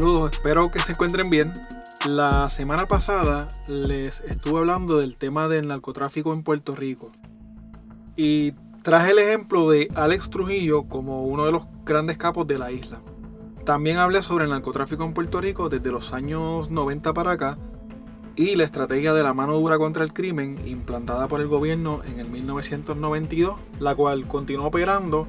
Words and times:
Saludos, 0.00 0.30
espero 0.32 0.70
que 0.70 0.78
se 0.78 0.92
encuentren 0.92 1.28
bien. 1.28 1.52
La 2.08 2.48
semana 2.48 2.88
pasada 2.88 3.52
les 3.68 4.22
estuve 4.22 4.60
hablando 4.60 4.96
del 4.96 5.18
tema 5.18 5.46
del 5.46 5.68
narcotráfico 5.68 6.32
en 6.32 6.42
Puerto 6.42 6.74
Rico. 6.74 7.10
Y 8.16 8.52
traje 8.80 9.10
el 9.10 9.18
ejemplo 9.18 9.68
de 9.68 9.90
Alex 9.94 10.30
Trujillo 10.30 10.84
como 10.84 11.24
uno 11.24 11.44
de 11.44 11.52
los 11.52 11.64
grandes 11.84 12.16
capos 12.16 12.46
de 12.46 12.58
la 12.58 12.72
isla. 12.72 13.02
También 13.66 13.98
hablé 13.98 14.22
sobre 14.22 14.44
el 14.44 14.50
narcotráfico 14.52 15.04
en 15.04 15.12
Puerto 15.12 15.38
Rico 15.38 15.68
desde 15.68 15.92
los 15.92 16.14
años 16.14 16.70
90 16.70 17.12
para 17.12 17.32
acá 17.32 17.58
y 18.36 18.56
la 18.56 18.64
estrategia 18.64 19.12
de 19.12 19.22
la 19.22 19.34
mano 19.34 19.52
dura 19.58 19.76
contra 19.76 20.02
el 20.02 20.14
crimen 20.14 20.56
implantada 20.66 21.28
por 21.28 21.42
el 21.42 21.46
gobierno 21.48 22.00
en 22.06 22.20
el 22.20 22.30
1992, 22.30 23.54
la 23.80 23.94
cual 23.94 24.26
continuó 24.26 24.68
operando 24.68 25.28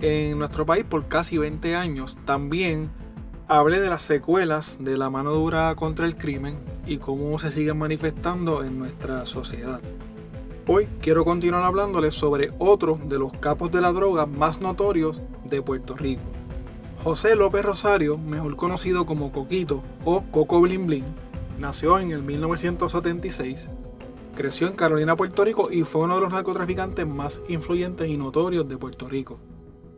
en 0.00 0.36
nuestro 0.36 0.66
país 0.66 0.84
por 0.84 1.06
casi 1.06 1.38
20 1.38 1.76
años. 1.76 2.18
También 2.24 2.90
hablé 3.50 3.80
de 3.80 3.90
las 3.90 4.04
secuelas 4.04 4.78
de 4.78 4.96
la 4.96 5.10
mano 5.10 5.32
dura 5.32 5.74
contra 5.74 6.06
el 6.06 6.16
crimen 6.16 6.56
y 6.86 6.98
cómo 6.98 7.36
se 7.40 7.50
siguen 7.50 7.78
manifestando 7.78 8.62
en 8.62 8.78
nuestra 8.78 9.26
sociedad. 9.26 9.80
Hoy 10.68 10.86
quiero 11.00 11.24
continuar 11.24 11.64
hablándoles 11.64 12.14
sobre 12.14 12.52
otro 12.60 13.00
de 13.06 13.18
los 13.18 13.32
capos 13.32 13.72
de 13.72 13.80
la 13.80 13.90
droga 13.90 14.26
más 14.26 14.60
notorios 14.60 15.20
de 15.44 15.62
Puerto 15.62 15.96
Rico. 15.96 16.22
José 17.02 17.34
López 17.34 17.64
Rosario, 17.64 18.18
mejor 18.18 18.54
conocido 18.54 19.04
como 19.04 19.32
Coquito 19.32 19.82
o 20.04 20.22
Coco 20.30 20.60
Blin 20.60 20.86
Blin, 20.86 21.04
nació 21.58 21.98
en 21.98 22.12
el 22.12 22.22
1976, 22.22 23.68
creció 24.36 24.68
en 24.68 24.76
Carolina, 24.76 25.16
Puerto 25.16 25.44
Rico 25.44 25.72
y 25.72 25.82
fue 25.82 26.02
uno 26.02 26.14
de 26.14 26.20
los 26.20 26.32
narcotraficantes 26.32 27.04
más 27.04 27.40
influyentes 27.48 28.08
y 28.08 28.16
notorios 28.16 28.68
de 28.68 28.78
Puerto 28.78 29.08
Rico. 29.08 29.40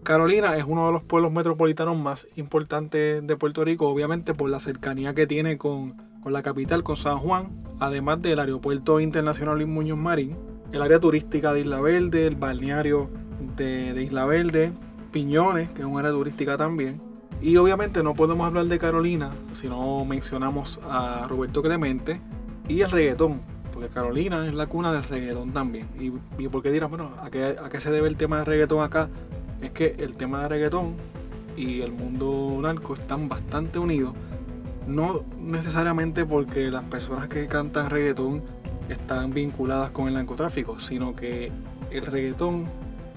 Carolina 0.02 0.56
es 0.56 0.64
uno 0.66 0.86
de 0.88 0.92
los 0.92 1.04
pueblos 1.04 1.30
metropolitanos 1.30 1.96
más 1.96 2.26
importantes 2.34 3.24
de 3.24 3.36
Puerto 3.36 3.64
Rico, 3.64 3.88
obviamente 3.88 4.34
por 4.34 4.50
la 4.50 4.58
cercanía 4.58 5.14
que 5.14 5.28
tiene 5.28 5.58
con, 5.58 5.94
la 6.24 6.42
capital, 6.42 6.82
con 6.82 6.96
San 6.96 7.18
Juan, 7.18 7.50
además 7.78 8.20
del 8.20 8.40
aeropuerto 8.40 8.98
internacional 8.98 9.56
Luis 9.56 9.68
Muñoz 9.68 9.98
Marín, 9.98 10.36
el 10.72 10.82
área 10.82 10.98
turística 10.98 11.52
de 11.52 11.60
Isla 11.60 11.80
Verde, 11.80 12.26
el 12.26 12.34
balneario 12.34 13.10
de, 13.56 13.92
de 13.92 14.02
Isla 14.02 14.26
Verde, 14.26 14.72
Piñones, 15.12 15.68
que 15.70 15.82
es 15.82 15.86
una 15.86 16.00
área 16.00 16.10
turística 16.10 16.56
también. 16.56 17.00
Y 17.40 17.56
obviamente 17.56 18.02
no 18.02 18.14
podemos 18.14 18.44
hablar 18.44 18.66
de 18.66 18.80
Carolina 18.80 19.30
si 19.52 19.68
no 19.68 20.04
mencionamos 20.04 20.80
a 20.82 21.26
Roberto 21.28 21.62
Clemente 21.62 22.20
y 22.66 22.80
el 22.80 22.90
reggaetón, 22.90 23.40
porque 23.72 23.88
Carolina 23.88 24.48
es 24.48 24.54
la 24.54 24.66
cuna 24.66 24.92
del 24.92 25.04
reggaetón 25.04 25.52
también. 25.52 25.88
Y, 26.00 26.12
y 26.42 26.48
por 26.48 26.60
qué 26.60 26.72
dirán, 26.72 26.90
bueno, 26.90 27.12
¿a 27.20 27.30
qué, 27.30 27.56
¿a 27.62 27.68
qué 27.68 27.78
se 27.78 27.92
debe 27.92 28.08
el 28.08 28.16
tema 28.16 28.38
del 28.38 28.46
reggaetón 28.46 28.82
acá? 28.82 29.08
Es 29.62 29.72
que 29.72 29.94
el 29.98 30.16
tema 30.16 30.42
de 30.42 30.48
reggaetón 30.48 30.94
y 31.56 31.80
el 31.80 31.92
mundo 31.92 32.58
narco 32.60 32.94
están 32.94 33.28
bastante 33.28 33.78
unidos. 33.78 34.14
No 34.86 35.24
necesariamente 35.38 36.26
porque 36.26 36.70
las 36.70 36.84
personas 36.84 37.28
que 37.28 37.46
cantan 37.46 37.88
reggaetón 37.88 38.42
están 38.88 39.32
vinculadas 39.32 39.90
con 39.90 40.08
el 40.08 40.14
narcotráfico, 40.14 40.80
sino 40.80 41.14
que 41.14 41.52
el 41.90 42.04
reggaetón 42.04 42.66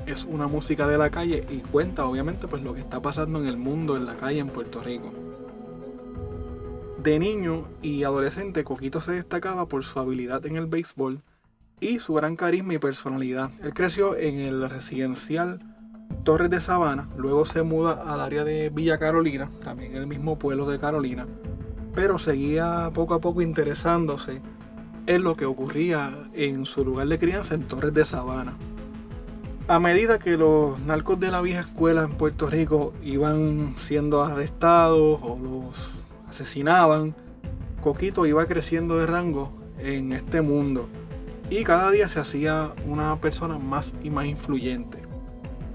es 0.06 0.24
una 0.26 0.48
música 0.48 0.88
de 0.88 0.98
la 0.98 1.10
calle 1.10 1.46
y 1.50 1.58
cuenta 1.58 2.06
obviamente 2.06 2.48
pues 2.48 2.62
lo 2.62 2.74
que 2.74 2.82
está 2.82 3.02
pasando 3.02 3.40
en 3.40 3.48
el 3.48 3.58
mundo, 3.58 3.98
en 3.98 4.06
la 4.06 4.16
calle 4.16 4.40
en 4.40 4.50
Puerto 4.50 4.82
Rico. 4.82 5.12
De 7.02 7.20
niño 7.20 7.68
y 7.82 8.04
adolescente, 8.04 8.64
Coquito 8.64 9.02
se 9.02 9.14
destacaba 9.14 9.68
por 9.68 9.84
su 9.84 10.00
habilidad 10.00 10.46
en 10.46 10.56
el 10.56 10.66
béisbol 10.68 11.22
y 11.80 12.00
su 12.00 12.14
gran 12.14 12.36
carisma 12.36 12.76
y 12.76 12.78
personalidad. 12.80 13.52
Él 13.62 13.74
creció 13.74 14.16
en 14.16 14.40
el 14.40 14.68
residencial 14.70 15.60
Torres 16.24 16.50
de 16.50 16.60
Sabana, 16.60 17.08
luego 17.18 17.46
se 17.46 17.64
muda 17.64 18.04
al 18.12 18.20
área 18.20 18.44
de 18.44 18.70
Villa 18.70 18.98
Carolina, 18.98 19.50
también 19.64 19.96
el 19.96 20.08
mismo 20.08 20.40
pueblo 20.40 20.68
de 20.70 20.80
Carolina, 20.80 21.28
pero 21.94 22.18
seguía 22.18 22.90
poco 22.94 23.14
a 23.14 23.22
poco 23.22 23.42
interesándose 23.42 24.42
en 25.08 25.24
lo 25.24 25.36
que 25.36 25.46
ocurría 25.46 26.12
en 26.34 26.66
su 26.66 26.84
lugar 26.84 27.08
de 27.08 27.20
crianza 27.20 27.54
en 27.54 27.64
Torres 27.64 27.94
de 27.94 28.06
Sabana. 28.06 28.54
A 29.68 29.80
medida 29.80 30.20
que 30.20 30.38
los 30.38 30.80
narcos 30.80 31.20
de 31.20 31.32
la 31.32 31.42
vieja 31.42 31.62
escuela 31.62 32.04
en 32.04 32.12
Puerto 32.12 32.48
Rico 32.48 32.94
iban 33.04 33.76
siendo 33.78 34.24
arrestados 34.24 35.20
o 35.22 35.40
los 35.42 35.92
asesinaban, 36.28 37.16
Coquito 37.82 38.26
iba 38.26 38.46
creciendo 38.48 38.98
de 38.98 39.06
rango 39.06 39.52
en 39.80 40.12
este 40.12 40.42
mundo 40.42 40.88
y 41.50 41.64
cada 41.64 41.92
día 41.92 42.08
se 42.08 42.20
hacía 42.20 42.74
una 42.88 43.16
persona 43.22 43.60
más 43.60 43.94
y 44.04 44.10
más 44.10 44.26
influyente. 44.26 45.05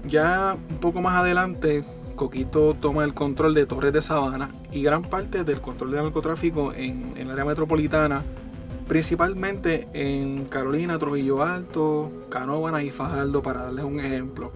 Ya 0.07 0.57
un 0.69 0.77
poco 0.77 1.01
más 1.01 1.15
adelante, 1.15 1.83
Coquito 2.15 2.75
toma 2.75 3.03
el 3.03 3.13
control 3.13 3.53
de 3.53 3.65
Torres 3.65 3.93
de 3.93 4.01
Sabana 4.01 4.49
y 4.71 4.81
gran 4.83 5.03
parte 5.03 5.43
del 5.43 5.61
control 5.61 5.91
del 5.91 6.03
narcotráfico 6.03 6.73
en, 6.73 7.13
el 7.17 7.29
área 7.29 7.45
metropolitana, 7.45 8.23
principalmente 8.87 9.87
en 9.93 10.45
Carolina, 10.45 10.99
Trujillo 10.99 11.43
Alto, 11.43 12.11
Canóvana 12.29 12.83
y 12.83 12.91
Fajardo, 12.91 13.41
para 13.41 13.63
darles 13.63 13.85
un 13.85 13.99
ejemplo. 13.99 14.51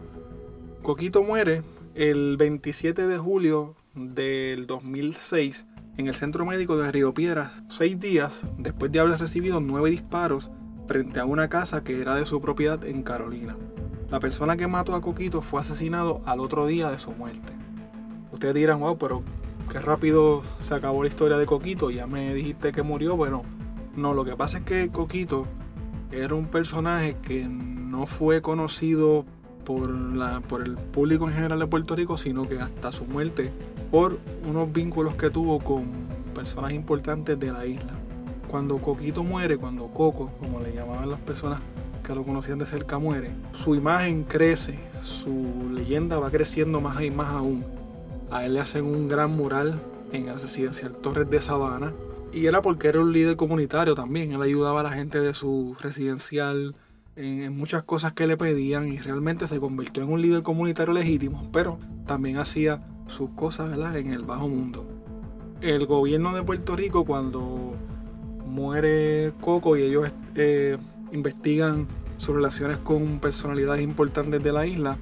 Coquito 0.81 1.23
muere 1.23 1.63
el 1.95 2.37
27 2.37 3.07
de 3.07 3.17
julio 3.17 3.75
del 3.93 4.67
2006 4.67 5.65
en 5.97 6.07
el 6.07 6.13
centro 6.13 6.45
médico 6.45 6.77
de 6.77 6.91
Río 6.91 7.13
Piedras, 7.13 7.51
seis 7.69 7.99
días 7.99 8.41
después 8.57 8.91
de 8.91 8.99
haber 8.99 9.19
recibido 9.19 9.61
nueve 9.61 9.89
disparos 9.89 10.51
frente 10.87 11.19
a 11.19 11.25
una 11.25 11.49
casa 11.49 11.83
que 11.83 12.01
era 12.01 12.15
de 12.15 12.25
su 12.25 12.41
propiedad 12.41 12.83
en 12.83 13.01
Carolina. 13.01 13.55
La 14.09 14.19
persona 14.19 14.55
que 14.55 14.67
mató 14.67 14.93
a 14.95 15.01
Coquito 15.01 15.41
fue 15.41 15.61
asesinado 15.61 16.21
al 16.25 16.39
otro 16.39 16.67
día 16.67 16.91
de 16.91 16.97
su 16.99 17.11
muerte. 17.11 17.53
Ustedes 18.31 18.53
dirán, 18.53 18.79
wow, 18.79 18.97
pero 18.97 19.23
qué 19.71 19.79
rápido 19.79 20.43
se 20.59 20.75
acabó 20.75 21.01
la 21.01 21.09
historia 21.09 21.37
de 21.37 21.45
Coquito, 21.45 21.89
ya 21.89 22.05
me 22.05 22.33
dijiste 22.33 22.71
que 22.71 22.83
murió. 22.83 23.15
Bueno, 23.15 23.43
no, 23.95 24.13
lo 24.13 24.23
que 24.23 24.35
pasa 24.35 24.59
es 24.59 24.63
que 24.63 24.89
Coquito 24.89 25.47
era 26.11 26.35
un 26.35 26.45
personaje 26.45 27.17
que 27.23 27.45
no 27.47 28.05
fue 28.05 28.41
conocido 28.41 29.25
por, 29.63 29.89
la, 29.89 30.41
por 30.41 30.61
el 30.61 30.75
público 30.75 31.27
en 31.27 31.33
general 31.33 31.59
de 31.59 31.67
Puerto 31.67 31.95
Rico, 31.95 32.17
sino 32.17 32.47
que 32.47 32.59
hasta 32.59 32.91
su 32.91 33.05
muerte 33.05 33.51
por 33.89 34.19
unos 34.47 34.71
vínculos 34.71 35.15
que 35.15 35.29
tuvo 35.31 35.59
con 35.59 35.85
personas 36.35 36.73
importantes 36.73 37.39
de 37.39 37.51
la 37.51 37.65
isla. 37.65 37.93
Cuando 38.47 38.77
Coquito 38.77 39.23
muere, 39.23 39.57
cuando 39.57 39.85
Coco, 39.85 40.31
como 40.39 40.59
le 40.59 40.73
llamaban 40.73 41.09
las 41.09 41.19
personas 41.19 41.59
que 42.05 42.15
lo 42.15 42.23
conocían 42.23 42.59
de 42.59 42.65
cerca 42.65 42.99
muere, 42.99 43.31
su 43.53 43.75
imagen 43.75 44.23
crece, 44.23 44.77
su 45.01 45.69
leyenda 45.73 46.19
va 46.19 46.29
creciendo 46.29 46.79
más 46.79 47.01
y 47.01 47.11
más 47.11 47.29
aún. 47.29 47.65
A 48.31 48.45
él 48.45 48.53
le 48.53 48.59
hacen 48.59 48.85
un 48.85 49.07
gran 49.07 49.31
mural 49.31 49.81
en 50.11 50.29
el 50.29 50.41
residencial 50.41 50.93
Torres 50.93 51.29
de 51.29 51.41
Sabana. 51.41 51.93
Y 52.31 52.47
era 52.47 52.61
porque 52.61 52.87
era 52.87 52.99
un 52.99 53.13
líder 53.13 53.35
comunitario 53.35 53.95
también. 53.95 54.33
Él 54.33 54.41
ayudaba 54.41 54.81
a 54.81 54.83
la 54.83 54.91
gente 54.91 55.21
de 55.21 55.33
su 55.33 55.75
residencial 55.81 56.75
en, 57.15 57.55
muchas 57.55 57.83
cosas 57.83 58.13
que 58.13 58.27
le 58.27 58.37
pedían 58.37 58.91
y 58.91 58.97
realmente 58.97 59.47
se 59.47 59.59
convirtió 59.59 60.03
en 60.03 60.11
un 60.11 60.21
líder 60.21 60.43
comunitario 60.43 60.93
legítimo, 60.93 61.43
pero 61.51 61.79
también 62.05 62.37
hacía 62.37 62.85
sus 63.07 63.29
cosas 63.31 63.77
en 63.95 64.11
el 64.11 64.23
bajo 64.23 64.47
mundo. 64.47 64.85
El 65.61 65.85
gobierno 65.85 66.35
de 66.35 66.43
Puerto 66.43 66.75
Rico 66.75 67.05
cuando 67.05 67.73
muere 68.45 69.33
Coco 69.39 69.77
y 69.77 69.83
ellos 69.83 70.11
eh, 70.35 70.77
investigan 71.15 71.87
sus 72.17 72.35
relaciones 72.35 72.77
con 72.77 73.19
personalidades 73.19 73.81
importantes 73.81 74.43
de 74.43 74.51
la 74.51 74.65
isla, 74.67 74.97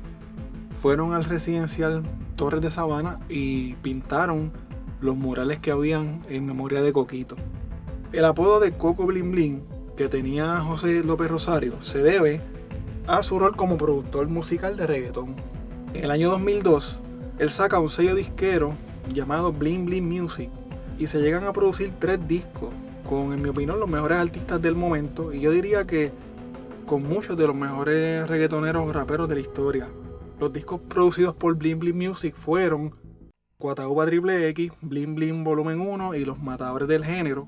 fueron 0.82 1.14
al 1.14 1.26
residencial 1.26 2.04
Torres 2.36 2.62
de 2.62 2.72
Sabana 2.72 3.20
y 3.30 3.74
pintaron 3.76 4.52
los 5.02 5.16
murales 5.16 5.60
que 5.60 5.72
habían 5.72 6.22
en 6.30 6.46
memoria 6.46 6.82
de 6.82 6.94
Coquito. 6.94 7.36
El 8.12 8.26
apodo 8.26 8.60
de 8.60 8.72
Coco 8.72 9.06
Blin 9.06 9.32
Blin 9.32 9.64
que 9.98 10.08
tenía 10.08 10.60
José 10.62 11.04
López 11.04 11.30
Rosario 11.30 11.80
se 11.82 12.00
debe 12.00 12.42
a 13.06 13.22
su 13.22 13.38
rol 13.38 13.56
como 13.56 13.78
productor 13.78 14.28
musical 14.28 14.78
de 14.78 14.88
reggaetón. 14.88 15.36
En 15.94 16.06
el 16.06 16.12
año 16.12 16.30
2002, 16.32 17.00
él 17.38 17.50
saca 17.50 17.80
un 17.80 17.90
sello 17.90 18.16
disquero 18.16 18.76
llamado 19.14 19.52
Bling 19.52 19.86
Bling 19.86 20.08
Music 20.08 20.50
y 20.98 21.08
se 21.08 21.20
llegan 21.20 21.44
a 21.44 21.54
producir 21.54 21.92
tres 22.00 22.20
discos 22.28 22.70
con, 23.14 23.34
en 23.34 23.42
mi 23.42 23.50
opinión, 23.50 23.80
los 23.80 23.90
mejores 23.90 24.18
artistas 24.18 24.62
del 24.62 24.76
momento 24.76 25.32
y 25.32 25.40
yo 25.40 25.52
diría 25.52 25.86
que 25.86 26.12
con 26.88 27.04
muchos 27.08 27.38
de 27.38 27.48
los 27.48 27.56
mejores 27.56 28.28
reggaetoneros 28.28 28.94
raperos 28.94 29.30
de 29.30 29.36
la 29.36 29.42
historia. 29.42 29.88
Los 30.40 30.52
discos 30.52 30.82
producidos 30.82 31.36
por 31.36 31.56
Blim 31.56 31.80
Blim 31.80 31.96
Music 31.96 32.36
fueron 32.36 32.96
Cuatauba 33.58 34.06
Triple 34.06 34.50
X, 34.50 34.72
Blim 34.82 35.16
Blim 35.16 35.44
Volumen 35.44 35.80
1 35.80 36.16
y 36.16 36.26
Los 36.26 36.40
Matadores 36.40 36.88
del 36.88 37.06
Género. 37.06 37.48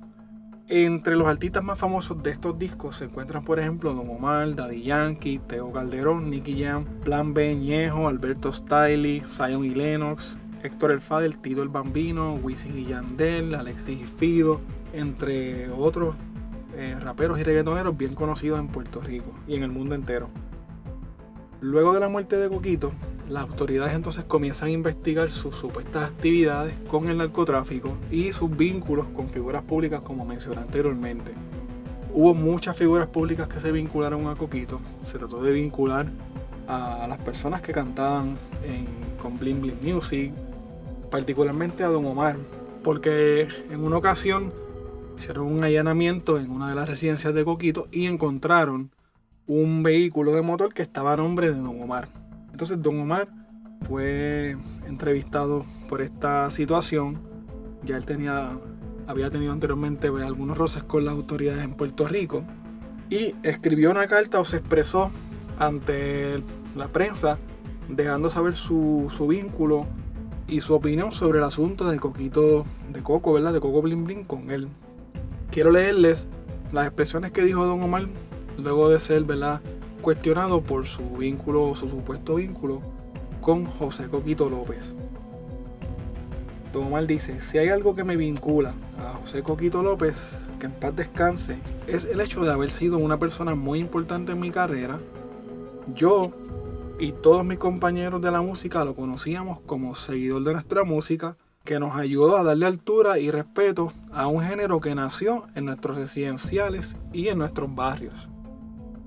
Entre 0.68 1.16
los 1.16 1.28
artistas 1.28 1.64
más 1.64 1.78
famosos 1.78 2.22
de 2.24 2.32
estos 2.32 2.58
discos 2.58 2.98
se 2.98 3.06
encuentran, 3.06 3.44
por 3.44 3.60
ejemplo, 3.60 3.94
Don 3.94 4.10
Omar, 4.10 4.56
Daddy 4.56 4.84
Yankee, 4.84 5.40
Teo 5.48 5.72
Calderón, 5.72 6.30
Nicky 6.30 6.64
Jam, 6.64 6.86
Plan 7.04 7.34
B, 7.34 7.56
Ñejo, 7.56 8.08
Alberto 8.08 8.52
Stiley, 8.52 9.22
Zion 9.28 9.66
y 9.66 9.72
Lennox, 9.72 10.40
Héctor 10.64 10.92
El 10.92 11.02
Fader, 11.02 11.36
Tito 11.36 11.62
el 11.62 11.70
Bambino, 11.70 12.36
Wisin 12.36 12.78
y 12.78 12.86
Yandel, 12.86 13.54
Alexis 13.54 14.02
y 14.02 14.06
Fido, 14.06 14.62
entre 14.96 15.70
otros 15.70 16.16
eh, 16.76 16.96
raperos 17.00 17.40
y 17.40 17.44
reggaetoneros 17.44 17.96
bien 17.98 18.14
conocidos 18.14 18.60
en 18.60 18.68
Puerto 18.68 19.00
Rico 19.00 19.34
y 19.48 19.56
en 19.56 19.64
el 19.64 19.72
mundo 19.72 19.96
entero. 19.96 20.30
Luego 21.62 21.94
de 21.94 22.00
la 22.00 22.10
muerte 22.10 22.38
de 22.38 22.50
Coquito, 22.50 22.92
las 23.30 23.44
autoridades 23.44 23.94
entonces 23.94 24.26
comienzan 24.26 24.68
a 24.68 24.72
investigar 24.72 25.30
sus 25.30 25.56
supuestas 25.56 26.10
actividades 26.10 26.78
con 26.90 27.10
el 27.10 27.18
narcotráfico 27.18 27.98
y 28.12 28.34
sus 28.34 28.56
vínculos 28.56 29.08
con 29.16 29.30
figuras 29.30 29.64
públicas 29.64 30.02
como 30.02 30.26
mencioné 30.26 30.58
anteriormente. 30.58 31.32
Hubo 32.14 32.34
muchas 32.34 32.78
figuras 32.78 33.08
públicas 33.08 33.48
que 33.48 33.60
se 33.60 33.72
vincularon 33.72 34.28
a 34.28 34.36
Coquito. 34.36 34.80
Se 35.06 35.18
trató 35.18 35.42
de 35.42 35.52
vincular 35.52 36.08
a 36.68 37.08
las 37.08 37.20
personas 37.20 37.62
que 37.62 37.72
cantaban 37.72 38.38
con 39.22 39.38
Bling 39.38 39.62
Bling 39.62 39.80
Music, 39.82 40.34
particularmente 41.10 41.84
a 41.84 41.88
Don 41.88 42.06
Omar, 42.06 42.38
porque 42.84 43.48
en 43.70 43.84
una 43.84 43.98
ocasión 43.98 44.52
hicieron 45.18 45.48
un 45.48 45.64
allanamiento 45.64 46.40
en 46.40 46.52
una 46.52 46.70
de 46.70 46.76
las 46.76 46.88
residencias 46.88 47.34
de 47.34 47.46
Coquito 47.46 47.88
y 47.92 48.06
encontraron 48.06 48.92
un 49.48 49.84
vehículo 49.84 50.34
de 50.34 50.42
motor 50.42 50.74
que 50.74 50.82
estaba 50.82 51.14
a 51.14 51.18
nombre 51.18 51.52
de 51.52 51.58
Don 51.58 51.82
Omar. 51.82 52.08
Entonces 52.52 52.82
Don 52.82 53.00
Omar 53.00 53.28
fue 53.88 54.58
entrevistado 54.88 55.66
por 55.88 56.02
esta 56.02 56.50
situación. 56.52 57.20
Ya 57.84 57.98
él 57.98 58.06
tenía, 58.06 58.58
había 59.08 59.30
tenido 59.30 59.52
anteriormente 59.52 60.10
pues, 60.10 60.24
algunos 60.24 60.58
roces 60.58 60.84
con 60.84 61.06
las 61.06 61.14
autoridades 61.14 61.64
en 61.64 61.74
Puerto 61.74 62.06
Rico 62.06 62.44
y 63.10 63.36
escribió 63.44 63.92
una 63.92 64.08
carta 64.08 64.40
o 64.40 64.46
se 64.46 64.58
expresó 64.58 65.12
ante 65.60 66.42
la 66.76 66.88
prensa 66.88 67.38
dejando 67.88 68.30
saber 68.30 68.56
su, 68.56 69.12
su 69.16 69.28
vínculo 69.28 69.86
y 70.48 70.62
su 70.62 70.74
opinión 70.74 71.12
sobre 71.12 71.38
el 71.38 71.44
asunto 71.44 71.90
de 71.90 72.00
Coquito 72.00 72.66
de 72.92 73.02
Coco, 73.02 73.34
¿verdad? 73.34 73.54
De 73.54 73.60
Coco 73.60 73.82
Bling 73.82 74.04
Bling 74.06 74.24
con 74.26 74.50
él. 74.50 74.70
Quiero 75.52 75.72
leerles 75.72 76.28
las 76.72 76.88
expresiones 76.88 77.32
que 77.32 77.44
dijo 77.44 77.66
Don 77.66 77.82
Omar 77.82 78.08
luego 78.58 78.90
de 78.90 79.00
ser 79.00 79.24
¿verdad? 79.24 79.62
cuestionado 80.02 80.62
por 80.62 80.86
su 80.86 81.02
vínculo, 81.18 81.74
su 81.76 81.90
supuesto 81.90 82.36
vínculo 82.36 82.82
con 83.42 83.66
José 83.66 84.08
Coquito 84.08 84.50
López. 84.50 84.92
Don 86.74 86.86
Omar 86.88 87.08
dice, 87.08 87.42
si 87.42 87.58
hay 87.58 87.70
algo 87.70 87.96
que 87.96 88.04
me 88.04 88.18
vincula 88.18 88.74
a 89.00 89.14
José 89.22 89.44
Coquito 89.44 89.82
López, 89.82 90.38
que 90.60 90.66
en 90.66 90.74
paz 90.74 90.96
descanse, 90.96 91.58
es 91.88 92.06
el 92.06 92.20
hecho 92.20 92.44
de 92.44 92.52
haber 92.52 92.70
sido 92.70 92.98
una 92.98 93.18
persona 93.18 93.56
muy 93.56 93.80
importante 93.80 94.34
en 94.34 94.40
mi 94.40 94.52
carrera. 94.52 95.00
Yo 95.96 96.32
y 97.00 97.12
todos 97.12 97.46
mis 97.46 97.60
compañeros 97.60 98.22
de 98.22 98.32
la 98.32 98.42
música 98.42 98.86
lo 98.86 98.94
conocíamos 98.94 99.60
como 99.62 99.96
seguidor 99.96 100.44
de 100.44 100.54
nuestra 100.54 100.84
música, 100.84 101.38
que 101.64 101.80
nos 101.80 101.96
ayudó 101.96 102.38
a 102.38 102.44
darle 102.44 102.68
altura 102.68 103.20
y 103.20 103.32
respeto 103.32 103.92
a 104.16 104.28
un 104.28 104.42
género 104.42 104.80
que 104.80 104.96
nació 104.96 105.46
en 105.56 105.66
nuestros 105.66 105.98
residenciales 105.98 106.96
y 107.12 107.28
en 107.28 107.38
nuestros 107.38 107.76
barrios. 107.76 108.30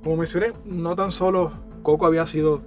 Como 0.05 0.19
mencioné, 0.19 0.53
no 0.67 0.95
tan 0.95 1.11
solo 1.11 1.51
Coco 1.83 2.05
había 2.05 2.27
sido 2.27 2.61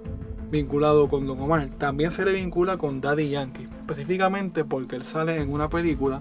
vinculado 0.50 1.08
con 1.08 1.24
Don 1.24 1.40
Omar, 1.40 1.70
también 1.78 2.10
se 2.10 2.24
le 2.24 2.32
vincula 2.32 2.76
con 2.76 3.00
Daddy 3.00 3.30
Yankee, 3.30 3.68
específicamente 3.80 4.64
porque 4.64 4.96
él 4.96 5.04
sale 5.04 5.40
en 5.40 5.52
una 5.52 5.70
película 5.70 6.20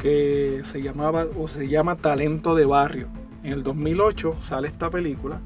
que 0.00 0.62
se 0.64 0.82
llamaba 0.82 1.26
o 1.38 1.46
se 1.46 1.68
llama 1.68 1.96
Talento 1.96 2.54
de 2.54 2.64
Barrio. 2.64 3.08
En 3.44 3.52
el 3.52 3.62
2008 3.62 4.38
sale 4.40 4.68
esta 4.68 4.88
película 4.90 5.40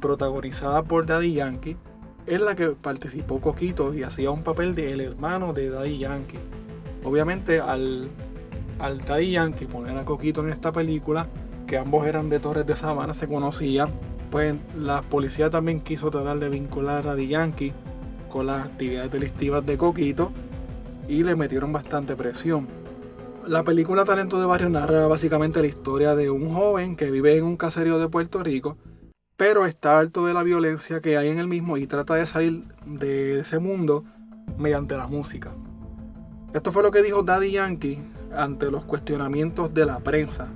protagonizada 0.00 0.84
por 0.84 1.06
Daddy 1.06 1.32
Yankee, 1.32 1.76
en 2.26 2.44
la 2.44 2.54
que 2.54 2.68
participó 2.68 3.40
Coquito 3.40 3.94
y 3.94 4.02
hacía 4.02 4.30
un 4.30 4.42
papel 4.42 4.74
de 4.74 4.92
el 4.92 5.00
hermano 5.00 5.54
de 5.54 5.70
Daddy 5.70 5.98
Yankee. 5.98 6.38
Obviamente 7.04 7.60
al, 7.60 8.10
al 8.78 8.98
Daddy 9.04 9.32
Yankee 9.32 9.66
poner 9.66 9.96
a 9.96 10.04
Coquito 10.04 10.42
en 10.42 10.50
esta 10.50 10.72
película, 10.72 11.26
que 11.66 11.78
ambos 11.78 12.06
eran 12.06 12.28
de 12.28 12.38
Torres 12.40 12.66
de 12.66 12.76
Sabana, 12.76 13.14
se 13.14 13.28
conocían 13.28 13.90
pues 14.30 14.54
la 14.76 15.02
policía 15.02 15.50
también 15.50 15.80
quiso 15.80 16.10
tratar 16.10 16.38
de 16.38 16.48
vincular 16.48 17.06
a 17.08 17.14
Di 17.14 17.28
Yankee 17.28 17.72
con 18.28 18.46
las 18.46 18.66
actividades 18.66 19.10
delictivas 19.10 19.64
de 19.64 19.78
Coquito 19.78 20.32
y 21.08 21.22
le 21.22 21.36
metieron 21.36 21.72
bastante 21.72 22.16
presión. 22.16 22.66
La 23.46 23.62
película 23.62 24.04
Talento 24.04 24.40
de 24.40 24.46
Barrio 24.46 24.68
narra 24.68 25.06
básicamente 25.06 25.60
la 25.60 25.68
historia 25.68 26.16
de 26.16 26.30
un 26.30 26.52
joven 26.52 26.96
que 26.96 27.10
vive 27.10 27.36
en 27.36 27.44
un 27.44 27.56
caserío 27.56 27.98
de 27.98 28.08
Puerto 28.08 28.42
Rico, 28.42 28.76
pero 29.36 29.66
está 29.66 29.98
harto 29.98 30.26
de 30.26 30.34
la 30.34 30.42
violencia 30.42 31.00
que 31.00 31.16
hay 31.16 31.28
en 31.28 31.38
el 31.38 31.46
mismo 31.46 31.76
y 31.76 31.86
trata 31.86 32.14
de 32.16 32.26
salir 32.26 32.64
de 32.84 33.38
ese 33.38 33.60
mundo 33.60 34.04
mediante 34.58 34.96
la 34.96 35.06
música. 35.06 35.52
Esto 36.52 36.72
fue 36.72 36.82
lo 36.82 36.90
que 36.90 37.02
dijo 37.02 37.22
Daddy 37.22 37.52
Yankee 37.52 38.02
ante 38.34 38.70
los 38.70 38.84
cuestionamientos 38.84 39.72
de 39.72 39.86
la 39.86 39.98
prensa 40.00 40.48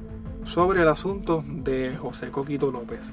sobre 0.45 0.83
el 0.83 0.89
asunto 0.89 1.45
de 1.47 1.97
José 1.97 2.31
Coquito 2.31 2.71
López. 2.71 3.13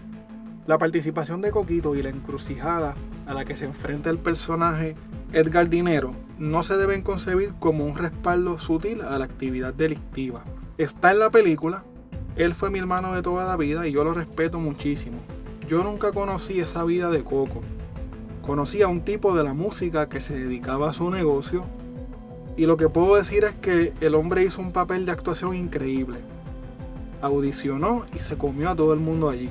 La 0.66 0.78
participación 0.78 1.42
de 1.42 1.52
Coquito 1.52 1.96
y 1.96 2.04
la 2.04 2.10
encrucijada 2.10 2.96
a 3.26 3.34
la 3.34 3.46
que 3.46 3.56
se 3.56 3.66
enfrenta 3.66 4.10
el 4.10 4.18
personaje 4.18 4.96
Edgar 5.34 5.70
Dinero 5.70 6.14
no 6.38 6.64
se 6.64 6.78
deben 6.78 7.02
concebir 7.02 7.54
como 7.60 7.86
un 7.86 7.96
respaldo 7.96 8.60
sutil 8.60 9.02
a 9.02 9.18
la 9.18 9.26
actividad 9.26 9.74
delictiva. 9.74 10.44
Está 10.78 11.12
en 11.12 11.20
la 11.20 11.30
película, 11.30 11.84
él 12.36 12.54
fue 12.54 12.70
mi 12.70 12.80
hermano 12.80 13.14
de 13.14 13.22
toda 13.22 13.46
la 13.46 13.58
vida 13.58 13.88
y 13.88 13.92
yo 13.92 14.04
lo 14.04 14.14
respeto 14.14 14.60
muchísimo. 14.60 15.18
Yo 15.68 15.84
nunca 15.84 16.12
conocí 16.12 16.60
esa 16.60 16.84
vida 16.84 17.10
de 17.10 17.24
Coco. 17.24 17.62
Conocí 18.42 18.82
a 18.82 18.88
un 18.88 19.02
tipo 19.02 19.36
de 19.36 19.44
la 19.44 19.54
música 19.54 20.08
que 20.08 20.22
se 20.22 20.38
dedicaba 20.38 20.90
a 20.90 20.94
su 20.94 21.10
negocio 21.10 21.66
y 22.58 22.66
lo 22.66 22.76
que 22.76 22.90
puedo 22.90 23.16
decir 23.16 23.44
es 23.44 23.56
que 23.56 23.94
el 24.02 24.16
hombre 24.16 24.44
hizo 24.44 24.62
un 24.62 24.72
papel 24.72 25.06
de 25.06 25.12
actuación 25.12 25.56
increíble. 25.56 26.20
Audicionó 27.22 28.06
y 28.16 28.20
se 28.20 28.36
comió 28.36 28.70
a 28.70 28.76
todo 28.76 28.94
el 28.94 29.00
mundo 29.00 29.30
allí. 29.30 29.50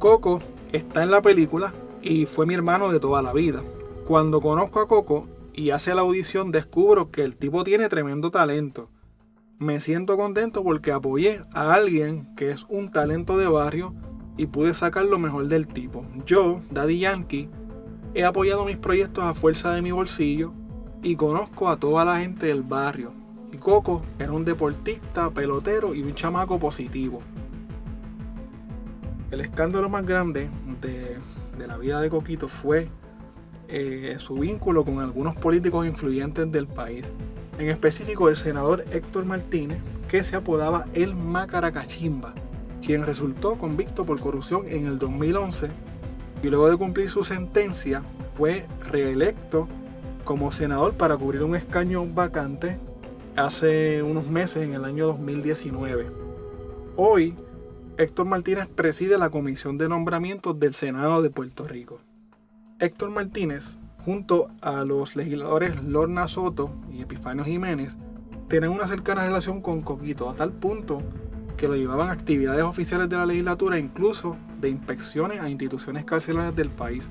Coco 0.00 0.40
está 0.72 1.04
en 1.04 1.12
la 1.12 1.22
película 1.22 1.72
y 2.02 2.26
fue 2.26 2.44
mi 2.44 2.54
hermano 2.54 2.90
de 2.90 2.98
toda 2.98 3.22
la 3.22 3.32
vida. 3.32 3.62
Cuando 4.04 4.40
conozco 4.40 4.80
a 4.80 4.88
Coco 4.88 5.28
y 5.54 5.70
hace 5.70 5.94
la 5.94 6.00
audición 6.00 6.50
descubro 6.50 7.10
que 7.12 7.22
el 7.22 7.36
tipo 7.36 7.62
tiene 7.62 7.88
tremendo 7.88 8.32
talento. 8.32 8.90
Me 9.60 9.80
siento 9.80 10.16
contento 10.16 10.64
porque 10.64 10.90
apoyé 10.90 11.42
a 11.52 11.72
alguien 11.72 12.34
que 12.36 12.50
es 12.50 12.66
un 12.68 12.90
talento 12.90 13.36
de 13.36 13.46
barrio 13.46 13.94
y 14.36 14.46
pude 14.46 14.74
sacar 14.74 15.04
lo 15.04 15.20
mejor 15.20 15.46
del 15.46 15.68
tipo. 15.68 16.04
Yo, 16.26 16.62
Daddy 16.70 16.98
Yankee, 16.98 17.48
he 18.14 18.24
apoyado 18.24 18.64
mis 18.64 18.76
proyectos 18.76 19.22
a 19.22 19.34
fuerza 19.34 19.72
de 19.72 19.82
mi 19.82 19.92
bolsillo 19.92 20.52
y 21.02 21.16
conozco 21.16 21.68
a 21.68 21.76
toda 21.76 22.04
la 22.04 22.20
gente 22.20 22.46
del 22.46 22.62
barrio. 22.62 23.12
Y 23.52 23.56
Coco 23.56 24.02
era 24.18 24.32
un 24.32 24.44
deportista, 24.44 25.30
pelotero 25.30 25.94
y 25.94 26.02
un 26.02 26.14
chamaco 26.14 26.58
positivo. 26.58 27.20
El 29.30 29.40
escándalo 29.40 29.88
más 29.88 30.04
grande 30.04 30.48
de, 30.80 31.18
la 31.66 31.76
vida 31.76 32.00
de 32.00 32.10
Coquito 32.10 32.48
fue 32.48 32.88
eh, 33.68 34.14
su 34.18 34.34
vínculo 34.34 34.84
con 34.84 35.00
algunos 35.00 35.36
políticos 35.36 35.86
influyentes 35.86 36.50
del 36.50 36.66
país. 36.66 37.12
En 37.58 37.68
específico 37.68 38.28
el 38.28 38.36
senador 38.36 38.84
Héctor 38.90 39.24
Martínez, 39.24 39.78
que 40.08 40.24
se 40.24 40.36
apodaba 40.36 40.86
el 40.94 41.14
Macaracachimba, 41.14 42.34
quien 42.84 43.04
resultó 43.04 43.56
convicto 43.56 44.06
por 44.06 44.20
corrupción 44.20 44.66
en 44.68 44.86
el 44.86 44.98
2011 44.98 45.68
y 46.42 46.48
luego 46.48 46.70
de 46.70 46.76
cumplir 46.76 47.10
su 47.10 47.24
sentencia 47.24 48.02
fue 48.36 48.66
reelecto 48.90 49.68
como 50.28 50.52
senador 50.52 50.92
para 50.92 51.16
cubrir 51.16 51.42
un 51.42 51.56
escaño 51.56 52.04
vacante 52.06 52.78
hace 53.34 54.02
unos 54.02 54.26
meses 54.26 54.62
en 54.62 54.74
el 54.74 54.84
año 54.84 55.06
2019. 55.06 56.10
Hoy 56.96 57.34
Héctor 57.96 58.26
Martínez 58.26 58.68
preside 58.68 59.16
la 59.16 59.30
Comisión 59.30 59.78
de 59.78 59.88
Nombramientos 59.88 60.60
del 60.60 60.74
Senado 60.74 61.22
de 61.22 61.30
Puerto 61.30 61.64
Rico. 61.64 62.02
Héctor 62.78 63.08
Martínez, 63.08 63.78
junto 64.04 64.50
a 64.60 64.84
los 64.84 65.16
legisladores 65.16 65.82
Lorna 65.82 66.28
Soto 66.28 66.74
y 66.92 67.00
Epifanio 67.00 67.46
Jiménez, 67.46 67.96
tienen 68.48 68.68
una 68.68 68.86
cercana 68.86 69.24
relación 69.24 69.62
con 69.62 69.80
Coquito, 69.80 70.28
a 70.28 70.34
tal 70.34 70.52
punto 70.52 71.00
que 71.56 71.68
lo 71.68 71.74
llevaban 71.74 72.10
a 72.10 72.12
actividades 72.12 72.64
oficiales 72.64 73.08
de 73.08 73.16
la 73.16 73.24
legislatura, 73.24 73.78
incluso 73.78 74.36
de 74.60 74.68
inspecciones 74.68 75.40
a 75.40 75.48
instituciones 75.48 76.04
carcelarias 76.04 76.54
del 76.54 76.68
país. 76.68 77.08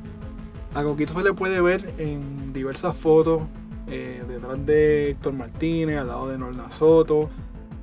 A 0.74 0.84
Coquito 0.84 1.14
se 1.14 1.24
le 1.24 1.34
puede 1.34 1.62
ver 1.62 1.94
en 1.98 2.54
diversas 2.54 2.96
fotos 2.96 3.42
eh, 3.88 4.24
detrás 4.28 4.66
de 4.66 5.12
Héctor 5.12 5.34
Martínez, 5.34 5.98
al 5.98 6.08
lado 6.08 6.28
de 6.28 6.38
Lorna 6.38 6.70
Soto, 6.70 7.30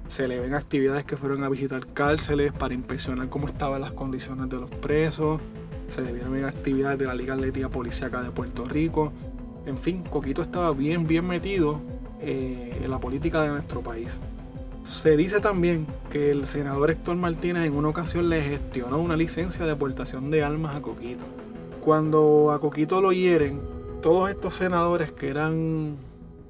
se 0.08 0.28
le 0.28 0.38
ven 0.38 0.54
actividades 0.54 1.04
que 1.04 1.16
fueron 1.16 1.42
a 1.44 1.48
visitar 1.48 1.86
cárceles 1.86 2.52
para 2.52 2.74
inspeccionar 2.74 3.28
cómo 3.28 3.48
estaban 3.48 3.80
las 3.80 3.92
condiciones 3.92 4.48
de 4.50 4.58
los 4.58 4.70
presos. 4.70 5.40
Se 5.88 6.02
le 6.02 6.12
vieron 6.12 6.44
actividades 6.44 6.98
de 6.98 7.06
la 7.06 7.14
Liga 7.14 7.34
Atlética 7.34 7.68
Policiaca 7.68 8.22
de 8.22 8.30
Puerto 8.30 8.64
Rico. 8.64 9.12
En 9.66 9.78
fin, 9.78 10.02
Coquito 10.02 10.42
estaba 10.42 10.72
bien, 10.72 11.06
bien 11.06 11.26
metido 11.26 11.80
eh, 12.20 12.80
en 12.82 12.90
la 12.90 12.98
política 12.98 13.42
de 13.42 13.48
nuestro 13.48 13.80
país. 13.80 14.20
Se 14.82 15.16
dice 15.16 15.40
también 15.40 15.86
que 16.10 16.30
el 16.30 16.44
senador 16.44 16.90
Héctor 16.90 17.16
Martínez 17.16 17.64
en 17.64 17.74
una 17.74 17.88
ocasión 17.88 18.28
le 18.28 18.42
gestionó 18.42 18.98
una 18.98 19.16
licencia 19.16 19.64
de 19.64 19.72
aportación 19.72 20.30
de 20.30 20.44
armas 20.44 20.76
a 20.76 20.82
Coquito. 20.82 21.24
Cuando 21.84 22.50
a 22.50 22.60
Coquito 22.60 23.02
lo 23.02 23.12
hieren, 23.12 23.60
todos 24.00 24.30
estos 24.30 24.54
senadores 24.54 25.12
que 25.12 25.28
eran 25.28 25.98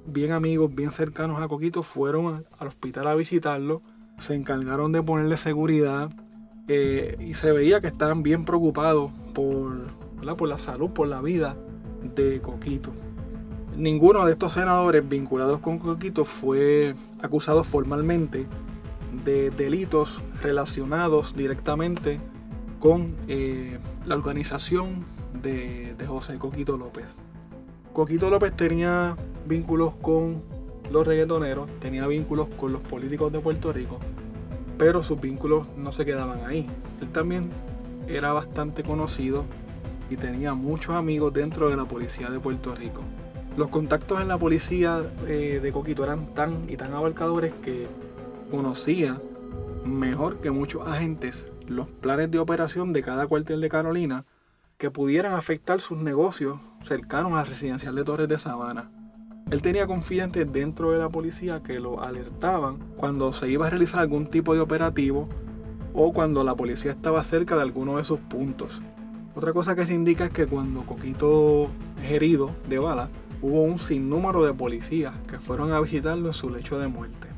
bien 0.07 0.31
amigos, 0.31 0.73
bien 0.73 0.93
cercanos 0.93 1.43
a 1.43 1.49
Coquito, 1.49 1.83
fueron 1.83 2.47
al 2.57 2.69
hospital 2.69 3.09
a 3.09 3.17
visitarlo, 3.17 3.83
se 4.17 4.37
encargaron 4.37 4.93
de 4.93 5.03
ponerle 5.03 5.37
seguridad 5.37 6.09
eh, 6.69 7.17
y 7.19 7.35
se 7.35 7.51
veía 7.51 7.81
que 7.81 7.89
estaban 7.89 8.23
bien 8.23 8.45
preocupados 8.45 9.11
por, 9.35 9.75
la 10.23 10.59
salud, 10.59 10.93
por 10.93 11.09
la 11.09 11.21
vida 11.21 11.57
de 12.15 12.41
Coquito. 12.41 12.93
Ninguno 13.77 14.25
de 14.27 14.31
estos 14.31 14.53
senadores 14.53 15.09
vinculados 15.09 15.59
con 15.59 15.81
Coquito 15.81 16.25
fue 16.25 16.95
acusado 17.21 17.65
formalmente 17.65 18.47
de 19.25 19.51
delitos 19.51 20.23
relacionados 20.41 21.35
directamente 21.35 22.21
con 22.79 23.17
eh, 23.27 23.81
la 24.07 24.15
organización 24.15 25.13
de, 25.45 25.95
de 25.97 26.07
José 26.07 26.39
Coquito 26.39 26.77
López. 26.77 27.15
Coquito 27.93 28.29
López 28.29 28.53
tenía 28.57 29.17
vínculos 29.47 29.95
con 30.03 30.43
los 30.91 31.07
reggaetoneros, 31.07 31.71
tenía 31.79 32.07
vínculos 32.09 32.49
con 32.59 32.73
los 32.73 32.81
políticos 32.81 33.33
de 33.33 33.39
Puerto 33.39 33.73
Rico, 33.73 34.01
pero 34.77 35.03
sus 35.03 35.21
vínculos 35.21 35.67
no 35.77 35.93
se 35.93 36.05
quedaban 36.05 36.45
ahí. 36.45 36.67
Él 37.01 37.09
también 37.11 37.51
era 38.09 38.33
bastante 38.33 38.83
conocido 38.83 39.45
y 40.11 40.17
tenía 40.17 40.55
muchos 40.55 40.95
amigos 40.95 41.33
dentro 41.33 41.71
de 41.71 41.77
la 41.77 41.85
policía 41.85 42.31
de 42.31 42.41
Puerto 42.41 42.75
Rico. 42.75 43.03
Los 43.57 43.69
contactos 43.69 44.21
en 44.21 44.29
la 44.29 44.39
policía 44.39 45.05
eh, 45.29 45.61
de 45.63 45.73
Coquito 45.73 46.03
eran 46.03 46.35
tan 46.35 46.69
y 46.69 46.77
tan 46.77 46.93
abarcadores 46.93 47.53
que 47.63 47.87
conocía 48.51 49.19
mejor 49.85 50.41
que 50.41 50.51
muchos 50.51 50.87
agentes 50.87 51.47
los 51.67 51.89
planes 51.89 52.31
de 52.31 52.39
operación 52.39 52.93
de 52.93 53.03
cada 53.03 53.27
cuartel 53.27 53.61
de 53.61 53.69
Carolina 53.69 54.25
que 54.85 54.91
pudieran 54.91 55.33
afectar 55.33 55.81
sus 55.81 55.97
negocios 55.97 56.59
cercanos 56.83 57.33
a 57.33 57.37
la 57.37 57.45
residencial 57.45 57.95
de 57.95 58.05
Torres 58.05 58.29
de 58.29 58.37
Sabana. 58.37 58.91
Él 59.51 59.63
tenía 59.63 59.87
confidentes 59.87 60.53
dentro 60.53 60.91
de 60.93 60.99
la 60.99 61.09
policía 61.09 61.63
que 61.63 61.81
lo 61.81 62.03
alertaban 62.03 62.81
cuando 62.99 63.33
se 63.33 63.49
iba 63.49 63.67
a 63.67 63.71
realizar 63.71 64.01
algún 64.01 64.27
tipo 64.27 64.53
de 64.53 64.61
operativo 64.61 65.27
o 65.95 66.13
cuando 66.13 66.45
la 66.45 66.55
policía 66.55 66.91
estaba 66.91 67.25
cerca 67.25 67.57
de 67.57 67.63
alguno 67.63 67.97
de 67.97 68.05
sus 68.05 68.19
puntos. 68.19 68.83
Otra 69.35 69.55
cosa 69.55 69.75
que 69.75 69.87
se 69.87 69.95
indica 69.95 70.27
es 70.27 70.31
que 70.33 70.47
cuando 70.47 70.83
Coquito 70.83 71.71
es 72.03 72.11
herido 72.11 72.51
de 72.69 72.79
bala, 72.79 73.09
hubo 73.41 73.63
un 73.63 73.79
sinnúmero 73.79 74.45
de 74.45 74.53
policías 74.53 75.15
que 75.27 75.39
fueron 75.39 75.73
a 75.73 75.81
visitarlo 75.81 76.27
en 76.27 76.35
su 76.35 76.51
lecho 76.51 76.79
de 76.79 76.89
muerte. 76.89 77.34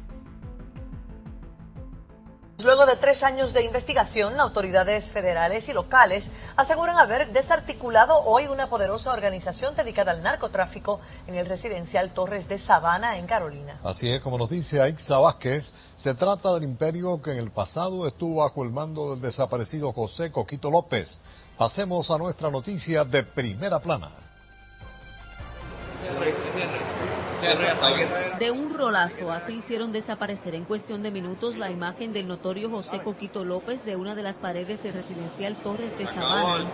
Luego 2.63 2.87
de 2.87 2.97
tres 2.97 3.23
años 3.23 3.53
de 3.53 3.65
investigación, 3.65 4.41
autoridades 4.41 5.13
federales 5.13 5.69
y 5.69 5.75
locales 5.75 6.31
aseguran 6.57 6.97
haber 6.97 7.31
desarticulado 7.31 8.19
hoy 8.25 8.47
una 8.47 8.69
poderosa 8.69 9.13
organización 9.13 9.77
dedicada 9.77 10.13
al 10.13 10.23
narcotráfico 10.23 10.99
en 11.27 11.35
el 11.35 11.45
residencial 11.45 12.13
Torres 12.15 12.49
de 12.49 12.59
Sabana, 12.59 13.19
en 13.19 13.27
Carolina. 13.27 13.79
Así 13.85 14.11
es, 14.11 14.23
como 14.23 14.39
nos 14.39 14.49
dice 14.49 14.81
Aixa 14.81 15.19
Vázquez, 15.19 15.75
se 15.97 16.15
trata 16.15 16.55
del 16.55 16.63
imperio 16.63 17.21
que 17.21 17.33
en 17.33 17.39
el 17.39 17.51
pasado 17.51 18.07
estuvo 18.07 18.37
bajo 18.43 18.65
el 18.65 18.71
mando 18.71 19.11
del 19.11 19.21
desaparecido 19.21 19.93
José 19.93 20.33
Coquito 20.33 20.71
López. 20.71 21.19
Pasemos 21.59 22.11
a 22.11 22.17
nuestra 22.17 22.51
noticia 22.51 23.05
de 23.05 23.23
primera 23.23 23.81
plana. 23.81 24.26
De 28.39 28.51
un 28.51 28.73
rolazo, 28.73 29.31
así 29.31 29.55
hicieron 29.55 29.93
desaparecer 29.93 30.55
en 30.55 30.65
cuestión 30.65 31.03
de 31.03 31.11
minutos 31.11 31.57
la 31.57 31.71
imagen 31.71 32.13
del 32.13 32.27
notorio 32.27 32.71
José 32.71 33.01
Coquito 33.03 33.45
López 33.45 33.85
de 33.85 33.95
una 33.95 34.15
de 34.15 34.23
las 34.23 34.37
paredes 34.37 34.83
del 34.83 34.95
residencial 34.95 35.55
Torres 35.57 35.97
de 35.99 36.07
Sabana. 36.07 36.67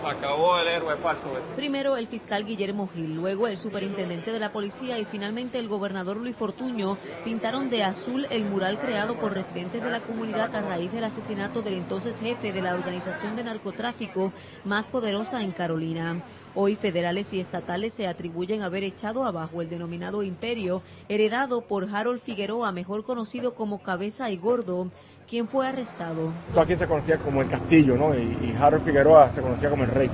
Primero 1.56 1.96
el 1.96 2.06
fiscal 2.06 2.44
Guillermo 2.44 2.88
Gil, 2.88 3.14
luego 3.14 3.48
el 3.48 3.56
superintendente 3.56 4.30
de 4.30 4.38
la 4.38 4.52
policía 4.52 4.98
y 4.98 5.04
finalmente 5.04 5.58
el 5.58 5.68
gobernador 5.68 6.16
Luis 6.16 6.36
Fortuño 6.36 6.96
pintaron 7.24 7.68
de 7.68 7.82
azul 7.82 8.26
el 8.30 8.44
mural 8.44 8.78
creado 8.78 9.16
por 9.16 9.34
residentes 9.34 9.82
de 9.82 9.90
la 9.90 10.00
comunidad 10.00 10.54
a 10.54 10.62
raíz 10.62 10.92
del 10.92 11.04
asesinato 11.04 11.62
del 11.62 11.74
entonces 11.74 12.18
jefe 12.20 12.52
de 12.52 12.62
la 12.62 12.74
organización 12.74 13.34
de 13.34 13.44
narcotráfico 13.44 14.32
más 14.64 14.86
poderosa 14.88 15.42
en 15.42 15.50
Carolina. 15.50 16.22
Hoy 16.54 16.76
federales 16.76 17.32
y 17.32 17.40
estatales 17.40 17.94
se 17.94 18.06
atribuyen 18.06 18.60
haber 18.60 18.84
echado 18.84 19.24
abajo 19.24 19.62
el 19.62 19.70
denominado 19.70 20.22
imperio 20.22 20.82
heredado 21.08 21.62
por 21.62 21.88
Harold 21.88 22.20
Figueroa, 22.20 22.72
mejor 22.72 23.04
conocido 23.04 23.54
como 23.54 23.82
Cabeza 23.82 24.30
y 24.30 24.36
Gordo, 24.36 24.90
quien 25.30 25.48
fue 25.48 25.66
arrestado. 25.66 26.30
Aquí 26.54 26.76
se 26.76 26.86
conocía 26.86 27.16
como 27.16 27.40
el 27.40 27.48
castillo, 27.48 27.96
¿no? 27.96 28.14
Y, 28.14 28.54
Harold 28.58 28.84
Figueroa 28.84 29.32
se 29.32 29.40
conocía 29.40 29.70
como 29.70 29.84
el 29.84 29.90
rey. 29.90 30.10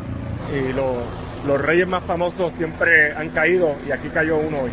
Y 0.54 0.73
los 0.73 1.61
reyes 1.61 1.88
más 1.88 2.04
famosos 2.04 2.52
siempre 2.52 3.12
han 3.12 3.30
caído 3.30 3.75
y 3.87 3.90
aquí 3.90 4.09
cayó 4.09 4.38
uno 4.38 4.61
hoy. 4.61 4.71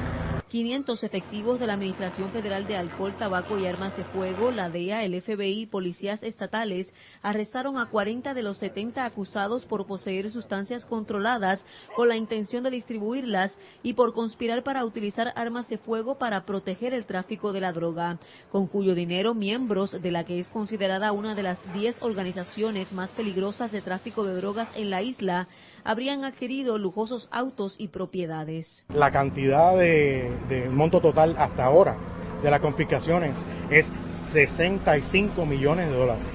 500 0.49 1.03
efectivos 1.03 1.59
de 1.59 1.67
la 1.67 1.73
Administración 1.73 2.31
Federal 2.31 2.67
de 2.67 2.77
Alcohol, 2.77 3.15
Tabaco 3.17 3.57
y 3.57 3.65
Armas 3.65 3.95
de 3.95 4.05
Fuego, 4.05 4.51
la 4.51 4.69
DEA, 4.69 5.03
el 5.03 5.19
FBI 5.19 5.61
y 5.61 5.65
policías 5.65 6.21
estatales 6.21 6.93
arrestaron 7.23 7.77
a 7.79 7.87
40 7.87 8.33
de 8.33 8.43
los 8.43 8.57
70 8.59 9.05
acusados 9.05 9.65
por 9.65 9.87
poseer 9.87 10.31
sustancias 10.31 10.85
controladas 10.85 11.65
con 11.95 12.09
la 12.09 12.15
intención 12.15 12.63
de 12.63 12.69
distribuirlas 12.69 13.57
y 13.81 13.93
por 13.93 14.13
conspirar 14.13 14.63
para 14.63 14.85
utilizar 14.85 15.33
armas 15.35 15.67
de 15.67 15.79
fuego 15.79 16.17
para 16.19 16.45
proteger 16.45 16.93
el 16.93 17.05
tráfico 17.05 17.51
de 17.51 17.61
la 17.61 17.73
droga, 17.73 18.19
con 18.51 18.67
cuyo 18.67 18.93
dinero 18.93 19.33
miembros 19.33 19.99
de 19.99 20.11
la 20.11 20.25
que 20.25 20.39
es 20.39 20.47
considerada 20.49 21.11
una 21.11 21.33
de 21.33 21.43
las 21.43 21.73
10 21.73 22.03
organizaciones 22.03 22.93
más 22.93 23.11
peligrosas 23.11 23.71
de 23.71 23.81
tráfico 23.81 24.23
de 24.23 24.35
drogas 24.35 24.69
en 24.75 24.89
la 24.89 25.01
isla 25.01 25.47
habrían 25.85 26.25
adquirido 26.25 26.77
lujosos 26.77 27.29
autos 27.31 27.75
y 27.77 27.87
propiedades. 27.87 28.85
La 28.89 29.11
cantidad 29.11 29.77
de, 29.77 30.67
monto 30.71 30.99
total 30.99 31.35
hasta 31.37 31.63
ahora 31.63 31.95
de 32.43 32.51
las 32.51 32.59
confiscaciones 32.59 33.37
es 33.69 33.89
65 34.33 35.45
millones 35.45 35.87
de 35.87 35.95
dólares. 35.95 36.25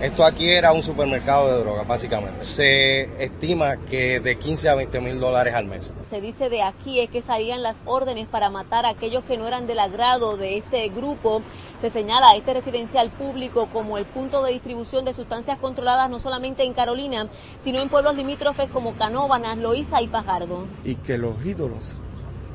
Esto 0.00 0.24
aquí 0.24 0.48
era 0.48 0.72
un 0.72 0.84
supermercado 0.84 1.48
de 1.48 1.58
drogas, 1.58 1.84
básicamente. 1.84 2.44
Se 2.44 3.24
estima 3.24 3.78
que 3.78 4.20
de 4.20 4.38
15 4.38 4.68
a 4.68 4.76
20 4.76 5.00
mil 5.00 5.18
dólares 5.18 5.52
al 5.54 5.64
mes. 5.64 5.90
Se 6.08 6.20
dice 6.20 6.48
de 6.48 6.62
aquí 6.62 7.00
es 7.00 7.10
que 7.10 7.20
salían 7.20 7.64
las 7.64 7.76
órdenes 7.84 8.28
para 8.28 8.48
matar 8.48 8.86
a 8.86 8.90
aquellos 8.90 9.24
que 9.24 9.36
no 9.36 9.48
eran 9.48 9.66
del 9.66 9.80
agrado 9.80 10.36
de 10.36 10.58
este 10.58 10.88
grupo. 10.90 11.42
Se 11.80 11.90
señala 11.90 12.28
a 12.32 12.36
este 12.36 12.54
residencial 12.54 13.10
público 13.10 13.70
como 13.72 13.98
el 13.98 14.04
punto 14.04 14.44
de 14.44 14.52
distribución 14.52 15.04
de 15.04 15.14
sustancias 15.14 15.58
controladas 15.58 16.08
no 16.08 16.20
solamente 16.20 16.62
en 16.62 16.74
Carolina, 16.74 17.26
sino 17.58 17.82
en 17.82 17.88
pueblos 17.88 18.14
limítrofes 18.14 18.70
como 18.70 18.94
Canóvanas, 18.94 19.58
Loíza 19.58 20.00
y 20.00 20.06
Pajardo. 20.06 20.64
Y 20.84 20.94
que 20.94 21.18
los 21.18 21.44
ídolos 21.44 21.98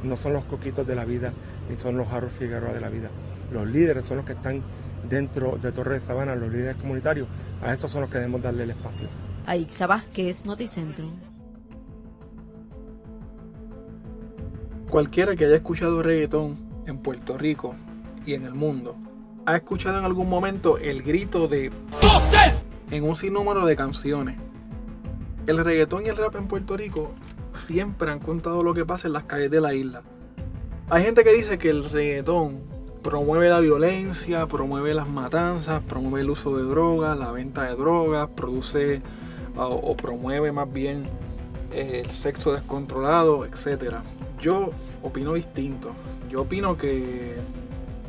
no 0.01 0.15
son 0.15 0.31
los 0.31 0.45
coquitos 0.45 0.87
de 0.87 0.95
la 0.95 1.03
vida, 1.03 1.33
ni 1.69 1.75
son 1.75 1.97
los 1.97 2.07
Harold 2.07 2.37
Figueroa 2.37 2.71
de 2.71 2.79
la 2.79 2.87
vida. 2.87 3.09
Los 3.51 3.67
líderes 3.67 4.05
son 4.05 4.17
los 4.17 4.25
que 4.25 4.33
están 4.33 4.63
dentro 5.09 5.57
de 5.61 5.71
Torre 5.71 5.95
de 5.95 5.99
Sabana, 5.99 6.35
los 6.35 6.51
líderes 6.51 6.77
comunitarios, 6.77 7.27
a 7.61 7.73
esos 7.73 7.91
son 7.91 8.01
los 8.01 8.09
que 8.09 8.17
debemos 8.17 8.41
darle 8.41 8.63
el 8.63 8.71
espacio. 8.71 9.07
Aixa 9.45 9.87
Vázquez, 9.87 10.45
Noticentro. 10.45 11.11
Cualquiera 14.89 15.35
que 15.35 15.45
haya 15.45 15.55
escuchado 15.55 16.03
reggaetón 16.03 16.57
en 16.85 16.97
Puerto 16.99 17.37
Rico 17.37 17.75
y 18.25 18.35
en 18.35 18.45
el 18.45 18.53
mundo, 18.53 18.95
ha 19.45 19.55
escuchado 19.55 19.99
en 19.99 20.05
algún 20.05 20.29
momento 20.29 20.77
el 20.77 21.01
grito 21.01 21.47
de 21.47 21.71
en 22.91 23.03
un 23.03 23.15
sinnúmero 23.15 23.65
de 23.65 23.75
canciones. 23.75 24.37
El 25.47 25.57
reggaetón 25.57 26.05
y 26.05 26.09
el 26.09 26.17
rap 26.17 26.35
en 26.35 26.47
Puerto 26.47 26.77
Rico 26.77 27.13
siempre 27.51 28.11
han 28.11 28.19
contado 28.19 28.63
lo 28.63 28.73
que 28.73 28.85
pasa 28.85 29.07
en 29.07 29.13
las 29.13 29.23
calles 29.23 29.51
de 29.51 29.61
la 29.61 29.73
isla. 29.73 30.03
Hay 30.89 31.03
gente 31.03 31.23
que 31.23 31.33
dice 31.33 31.57
que 31.57 31.69
el 31.69 31.89
reggaetón 31.89 32.61
promueve 33.03 33.49
la 33.49 33.59
violencia, 33.59 34.47
promueve 34.47 34.93
las 34.93 35.07
matanzas, 35.07 35.83
promueve 35.83 36.21
el 36.21 36.29
uso 36.29 36.57
de 36.57 36.63
drogas, 36.63 37.17
la 37.17 37.31
venta 37.31 37.63
de 37.63 37.75
drogas, 37.75 38.29
produce 38.29 39.01
o, 39.55 39.95
promueve 39.95 40.51
más 40.51 40.71
bien 40.71 41.05
eh, 41.71 42.01
el 42.03 42.11
sexo 42.11 42.53
descontrolado, 42.53 43.45
etc. 43.45 43.97
Yo 44.39 44.71
opino 45.03 45.33
distinto. 45.33 45.91
Yo 46.29 46.41
opino 46.41 46.77
que 46.77 47.35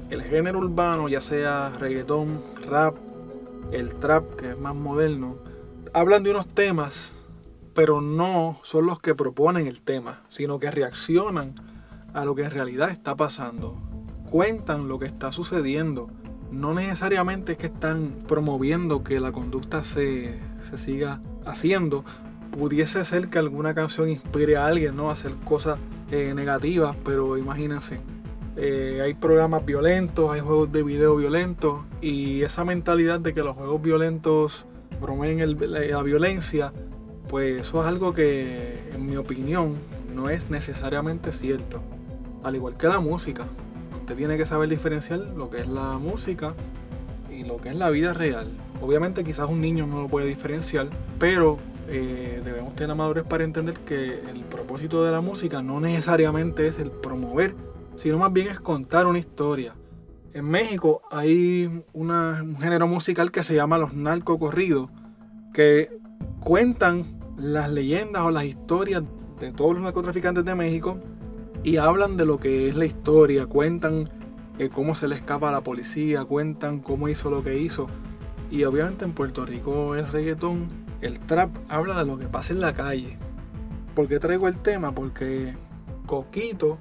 el 0.08 0.22
género 0.22 0.60
urbano, 0.60 1.08
ya 1.08 1.20
sea 1.20 1.70
reggaetón, 1.78 2.40
rap, 2.66 2.96
el 3.72 3.96
trap, 3.96 4.36
que 4.36 4.50
es 4.50 4.58
más 4.58 4.74
moderno, 4.74 5.36
hablan 5.92 6.22
de 6.22 6.30
unos 6.30 6.46
temas, 6.46 7.12
pero 7.74 8.00
no 8.00 8.60
son 8.62 8.86
los 8.86 9.00
que 9.00 9.14
proponen 9.14 9.66
el 9.66 9.82
tema, 9.82 10.22
sino 10.28 10.58
que 10.58 10.70
reaccionan 10.70 11.54
a 12.14 12.24
lo 12.24 12.34
que 12.36 12.44
en 12.44 12.52
realidad 12.52 12.90
está 12.90 13.16
pasando 13.16 13.93
cuentan 14.34 14.88
lo 14.88 14.98
que 14.98 15.06
está 15.06 15.30
sucediendo. 15.30 16.08
No 16.50 16.74
necesariamente 16.74 17.52
es 17.52 17.58
que 17.58 17.66
están 17.66 18.16
promoviendo 18.26 19.04
que 19.04 19.20
la 19.20 19.30
conducta 19.30 19.84
se, 19.84 20.40
siga 20.74 21.20
haciendo. 21.46 22.04
Pudiese 22.50 23.04
ser 23.04 23.28
que 23.28 23.38
alguna 23.38 23.74
canción 23.74 24.08
inspire 24.08 24.56
a 24.56 24.66
alguien 24.66 24.96
¿no? 24.96 25.10
a 25.10 25.12
hacer 25.12 25.36
cosas 25.44 25.78
eh, 26.10 26.32
negativas, 26.34 26.96
pero 27.04 27.38
imagínense. 27.38 28.00
Eh, 28.56 29.02
hay 29.04 29.14
programas 29.14 29.64
violentos, 29.64 30.32
hay 30.32 30.40
juegos 30.40 30.72
de 30.72 30.82
video 30.82 31.14
violentos 31.14 31.84
y 32.00 32.42
esa 32.42 32.64
mentalidad 32.64 33.20
de 33.20 33.34
que 33.34 33.42
los 33.44 33.54
juegos 33.54 33.80
violentos 33.82 34.66
promueven 35.00 35.56
la 35.70 36.02
violencia, 36.02 36.72
pues 37.28 37.60
eso 37.60 37.82
es 37.82 37.86
algo 37.86 38.12
que 38.14 38.80
en 38.92 39.06
mi 39.06 39.14
opinión 39.14 39.76
no 40.12 40.28
es 40.28 40.50
necesariamente 40.50 41.30
cierto. 41.30 41.80
Al 42.42 42.56
igual 42.56 42.76
que 42.76 42.88
la 42.88 42.98
música 42.98 43.46
usted 44.04 44.16
tiene 44.16 44.36
que 44.36 44.44
saber 44.44 44.68
diferenciar 44.68 45.18
lo 45.18 45.48
que 45.48 45.62
es 45.62 45.66
la 45.66 45.96
música 45.96 46.52
y 47.30 47.42
lo 47.42 47.56
que 47.56 47.70
es 47.70 47.74
la 47.74 47.88
vida 47.88 48.12
real. 48.12 48.50
Obviamente 48.82 49.24
quizás 49.24 49.48
un 49.48 49.62
niño 49.62 49.86
no 49.86 50.02
lo 50.02 50.08
puede 50.08 50.26
diferenciar, 50.26 50.88
pero 51.18 51.58
eh, 51.88 52.42
debemos 52.44 52.76
tener 52.76 52.94
madurez 52.94 53.24
para 53.24 53.44
entender 53.44 53.78
que 53.80 54.20
el 54.28 54.44
propósito 54.44 55.02
de 55.04 55.10
la 55.10 55.22
música 55.22 55.62
no 55.62 55.80
necesariamente 55.80 56.66
es 56.66 56.78
el 56.78 56.90
promover, 56.90 57.54
sino 57.96 58.18
más 58.18 58.30
bien 58.30 58.48
es 58.48 58.60
contar 58.60 59.06
una 59.06 59.18
historia. 59.18 59.74
En 60.34 60.50
México 60.50 61.00
hay 61.10 61.82
un 61.94 62.56
género 62.60 62.86
musical 62.86 63.32
que 63.32 63.42
se 63.42 63.54
llama 63.54 63.78
los 63.78 63.94
narcocorridos, 63.94 64.90
que 65.54 65.98
cuentan 66.40 67.06
las 67.38 67.70
leyendas 67.70 68.20
o 68.20 68.30
las 68.30 68.44
historias 68.44 69.02
de 69.40 69.50
todos 69.52 69.72
los 69.72 69.82
narcotraficantes 69.82 70.44
de 70.44 70.54
México 70.54 70.98
y 71.64 71.78
hablan 71.78 72.18
de 72.18 72.26
lo 72.26 72.38
que 72.38 72.68
es 72.68 72.76
la 72.76 72.84
historia, 72.84 73.46
cuentan 73.46 74.04
eh, 74.58 74.68
cómo 74.68 74.94
se 74.94 75.08
le 75.08 75.16
escapa 75.16 75.48
a 75.48 75.52
la 75.52 75.62
policía, 75.62 76.24
cuentan 76.24 76.78
cómo 76.78 77.08
hizo 77.08 77.30
lo 77.30 77.42
que 77.42 77.58
hizo. 77.58 77.88
Y 78.50 78.64
obviamente 78.64 79.06
en 79.06 79.12
Puerto 79.12 79.46
Rico 79.46 79.94
el 79.94 80.06
reggaetón, 80.06 80.68
el 81.00 81.18
trap 81.20 81.50
habla 81.68 81.98
de 81.98 82.04
lo 82.04 82.18
que 82.18 82.26
pasa 82.26 82.52
en 82.52 82.60
la 82.60 82.74
calle. 82.74 83.16
¿Por 83.94 84.08
qué 84.08 84.20
traigo 84.20 84.46
el 84.46 84.58
tema? 84.58 84.94
Porque 84.94 85.56
Coquito, 86.04 86.76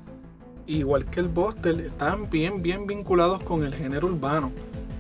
igual 0.68 1.06
que 1.06 1.22
el 1.22 1.30
Buster, 1.30 1.80
están 1.80 2.30
bien, 2.30 2.62
bien 2.62 2.86
vinculados 2.86 3.42
con 3.42 3.64
el 3.64 3.74
género 3.74 4.08
urbano. 4.08 4.52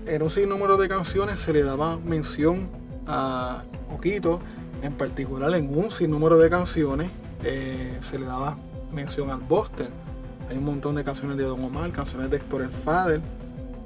En 0.07 0.21
un 0.23 0.29
sinnúmero 0.29 0.77
de 0.77 0.87
canciones 0.87 1.41
se 1.41 1.51
le 1.51 1.61
daba 1.61 1.99
mención 1.99 2.69
a 3.05 3.63
Coquito, 3.89 4.39
en 4.81 4.93
particular 4.93 5.53
en 5.55 5.77
un 5.77 5.91
sinnúmero 5.91 6.37
de 6.37 6.49
canciones 6.49 7.11
eh, 7.43 7.97
se 8.01 8.17
le 8.17 8.25
daba 8.25 8.57
mención 8.93 9.29
al 9.29 9.41
Buster. 9.41 9.89
Hay 10.49 10.57
un 10.57 10.65
montón 10.65 10.95
de 10.95 11.03
canciones 11.03 11.37
de 11.37 11.43
Don 11.43 11.63
Omar, 11.63 11.91
canciones 11.91 12.29
de 12.29 12.37
Héctor 12.37 12.61
El 12.61 12.69
Fader, 12.69 13.21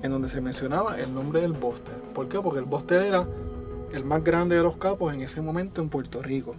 en 0.02 0.12
donde 0.12 0.30
se 0.30 0.42
mencionaba 0.42 1.00
el 1.00 1.14
nombre 1.14 1.42
del 1.42 1.54
Buster. 1.54 1.96
¿Por 2.14 2.28
qué? 2.28 2.40
Porque 2.40 2.60
el 2.60 2.66
Buster 2.66 3.02
era 3.02 3.28
el 3.92 4.04
más 4.04 4.24
grande 4.24 4.56
de 4.56 4.64
los 4.64 4.78
capos 4.78 5.14
en 5.14 5.22
ese 5.22 5.42
momento 5.42 5.82
en 5.82 5.90
Puerto 5.90 6.22
Rico. 6.22 6.56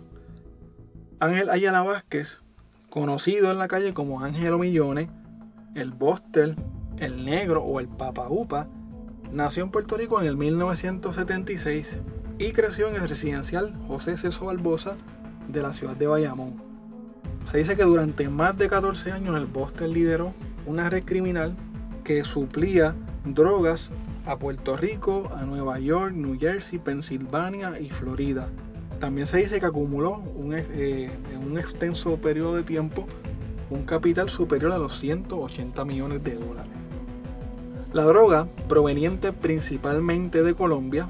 Ángel 1.21 1.51
Ayala 1.51 1.83
Vázquez, 1.83 2.43
conocido 2.91 3.51
en 3.51 3.59
la 3.59 3.69
calle 3.69 3.93
como 3.93 4.23
Ángelo 4.23 4.59
Millones, 4.59 5.09
el 5.75 5.93
Buster, 5.93 6.57
el 6.99 7.25
Negro 7.25 7.63
o 7.63 7.81
el 7.81 7.89
Papa 7.89 8.29
Upa, 8.29 8.69
nació 9.33 9.65
en 9.65 9.71
Puerto 9.71 9.97
Rico 9.97 10.21
en 10.21 10.27
el 10.27 10.37
1976 10.37 11.99
y 12.39 12.53
creció 12.53 12.89
en 12.89 12.97
el 12.97 13.09
residencial 13.09 13.75
José 13.89 14.17
Celso 14.17 14.47
Barbosa 14.47 14.97
de 15.49 15.63
la 15.63 15.73
ciudad 15.73 15.97
de 15.97 16.07
Bayamón. 16.07 16.68
Se 17.51 17.57
dice 17.57 17.79
que 17.79 17.85
durante 17.85 18.29
más 18.29 18.59
de 18.59 18.69
14 18.69 19.11
años 19.11 19.35
el 19.35 19.47
Buster 19.47 19.89
lideró 19.89 20.35
una 20.67 20.91
red 20.91 21.03
criminal 21.05 21.57
que 22.05 22.23
suplía 22.23 22.95
drogas 23.25 23.91
a 24.27 24.37
Puerto 24.37 24.77
Rico, 24.77 25.31
a 25.35 25.47
Nueva 25.47 25.79
York, 25.79 26.13
New 26.13 26.39
Jersey, 26.39 26.79
Pensilvania 26.79 27.81
y 27.81 27.89
Florida. 27.89 28.51
También 29.01 29.27
se 29.27 29.39
dice 29.39 29.59
que 29.61 29.65
acumuló 29.65 30.19
un, 30.37 30.53
eh, 30.53 31.11
en 31.33 31.39
un 31.39 31.59
extenso 31.59 32.19
periodo 32.19 32.55
de 32.55 32.65
tiempo 32.65 33.07
un 33.71 33.85
capital 33.85 34.29
superior 34.29 34.73
a 34.73 34.79
los 34.79 34.99
180 34.99 35.87
millones 35.87 36.23
de 36.23 36.35
dólares. 36.35 36.71
La 37.95 38.03
droga, 38.03 38.47
proveniente 38.69 39.33
principalmente 39.33 40.43
de 40.43 40.53
Colombia, 40.53 41.09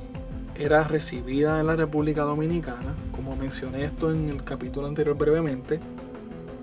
era 0.55 0.85
recibida 0.85 1.59
en 1.59 1.67
la 1.67 1.75
República 1.75 2.23
Dominicana, 2.23 2.95
como 3.11 3.35
mencioné 3.35 3.83
esto 3.83 4.13
en 4.13 4.29
el 4.29 4.45
capítulo 4.45 4.87
anterior 4.87 5.17
brevemente, 5.17 5.81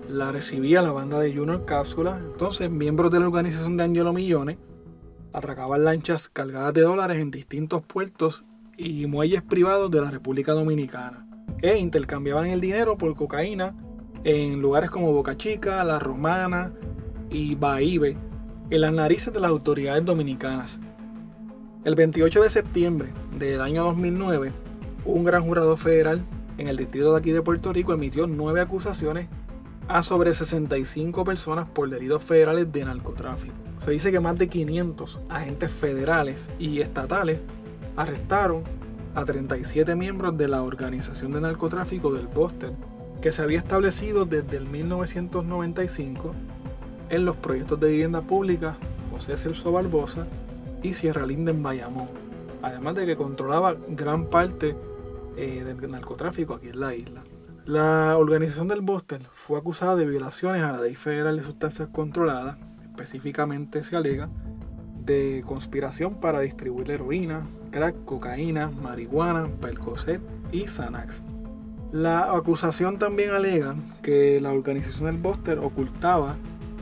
la 0.08 0.32
recibía 0.32 0.82
la 0.82 0.92
banda 0.92 1.20
de 1.20 1.34
Junior 1.34 1.64
Cápsula. 1.64 2.20
Entonces, 2.22 2.70
miembros 2.70 3.10
de 3.10 3.20
la 3.20 3.26
organización 3.26 3.76
de 3.76 3.84
Angelo 3.84 4.12
Millones 4.12 4.56
atracaban 5.32 5.84
lanchas 5.84 6.28
cargadas 6.28 6.74
de 6.74 6.82
dólares 6.82 7.18
en 7.18 7.30
distintos 7.30 7.82
puertos 7.82 8.44
y 8.76 9.06
muelles 9.06 9.42
privados 9.42 9.90
de 9.90 10.00
la 10.00 10.10
República 10.10 10.52
Dominicana 10.52 11.26
e 11.62 11.78
intercambiaban 11.78 12.46
el 12.46 12.60
dinero 12.60 12.96
por 12.96 13.14
cocaína 13.14 13.74
en 14.24 14.60
lugares 14.60 14.90
como 14.90 15.12
Boca 15.12 15.36
Chica, 15.36 15.84
La 15.84 15.98
Romana 15.98 16.72
y 17.30 17.54
Bahibe, 17.54 18.16
en 18.70 18.80
las 18.80 18.92
narices 18.92 19.32
de 19.32 19.40
las 19.40 19.50
autoridades 19.50 20.04
dominicanas. 20.04 20.80
El 21.84 21.94
28 21.94 22.42
de 22.42 22.50
septiembre 22.50 23.12
del 23.38 23.60
año 23.60 23.84
2009, 23.84 24.52
un 25.04 25.24
gran 25.24 25.44
jurado 25.44 25.76
federal 25.76 26.24
en 26.58 26.68
el 26.68 26.76
distrito 26.76 27.12
de 27.12 27.18
aquí 27.18 27.30
de 27.30 27.42
Puerto 27.42 27.72
Rico 27.72 27.92
emitió 27.92 28.26
nueve 28.26 28.60
acusaciones 28.60 29.28
a 29.88 30.02
sobre 30.02 30.34
65 30.34 31.24
personas 31.24 31.66
por 31.68 31.88
delitos 31.88 32.24
federales 32.24 32.72
de 32.72 32.84
narcotráfico. 32.84 33.54
Se 33.78 33.90
dice 33.90 34.10
que 34.10 34.20
más 34.20 34.38
de 34.38 34.48
500 34.48 35.20
agentes 35.28 35.70
federales 35.70 36.50
y 36.58 36.80
estatales 36.80 37.40
arrestaron 37.96 38.64
a 39.14 39.24
37 39.24 39.94
miembros 39.94 40.36
de 40.36 40.48
la 40.48 40.62
organización 40.62 41.32
de 41.32 41.40
narcotráfico 41.40 42.12
del 42.12 42.26
Boston, 42.26 42.76
que 43.20 43.32
se 43.32 43.42
había 43.42 43.58
establecido 43.58 44.24
desde 44.26 44.58
el 44.58 44.66
1995 44.66 46.34
en 47.08 47.24
los 47.24 47.36
proyectos 47.36 47.80
de 47.80 47.88
vivienda 47.88 48.22
pública 48.22 48.76
José 49.10 49.36
Celso 49.36 49.72
Barbosa 49.72 50.26
y 50.82 50.92
Sierra 50.92 51.24
Linda 51.24 51.50
en 51.50 51.62
Bayamón, 51.62 52.08
además 52.60 52.94
de 52.96 53.06
que 53.06 53.16
controlaba 53.16 53.76
gran 53.88 54.26
parte 54.26 54.76
eh, 55.36 55.64
del 55.64 55.90
narcotráfico 55.90 56.54
aquí 56.54 56.68
en 56.68 56.80
la 56.80 56.94
isla. 56.94 57.22
La 57.66 58.16
organización 58.16 58.68
del 58.68 58.80
Boston 58.80 59.22
fue 59.34 59.58
acusada 59.58 59.96
de 59.96 60.06
violaciones 60.06 60.62
a 60.62 60.70
la 60.70 60.82
Ley 60.82 60.94
Federal 60.94 61.36
de 61.36 61.42
Sustancias 61.42 61.88
Controladas, 61.88 62.58
específicamente 62.84 63.82
se 63.82 63.96
alega 63.96 64.28
de 65.04 65.42
conspiración 65.44 66.20
para 66.20 66.38
distribuir 66.38 66.92
heroína, 66.92 67.44
crack, 67.72 68.04
cocaína, 68.04 68.70
marihuana, 68.70 69.48
percocet 69.60 70.20
y 70.52 70.68
Xanax. 70.68 71.22
La 71.90 72.36
acusación 72.36 73.00
también 73.00 73.30
alega 73.30 73.74
que 74.00 74.40
la 74.40 74.52
organización 74.52 75.06
del 75.06 75.20
Buster 75.20 75.58
ocultaba 75.58 76.36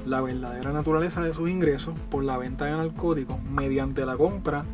la 0.05 0.21
verdadera 0.21 0.71
naturaleza 0.71 1.23
de 1.23 1.33
sus 1.33 1.49
ingresos 1.49 1.95
por 2.11 2.25
la 2.25 2.37
venta 2.37 2.67
de 2.67 2.73
narcóticos 2.73 3.43
mediante 3.43 4.05
la 4.05 4.19
compra 4.19 4.67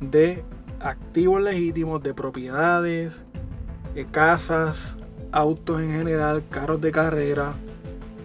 de 0.00 0.44
activos 0.80 1.40
legítimos 1.40 2.02
de 2.02 2.12
propiedades, 2.12 3.24
de 3.94 4.04
casas, 4.04 4.98
autos 5.32 5.80
en 5.80 5.92
general, 5.92 6.44
carros 6.50 6.80
de 6.80 6.92
carrera, 6.92 7.54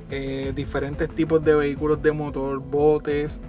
eh, 0.10 0.52
diferentes 0.56 1.10
tipos 1.10 1.44
de 1.44 1.56
vehículos 1.56 2.02
de 2.02 2.12
motor, 2.12 2.60
botes 2.60 3.40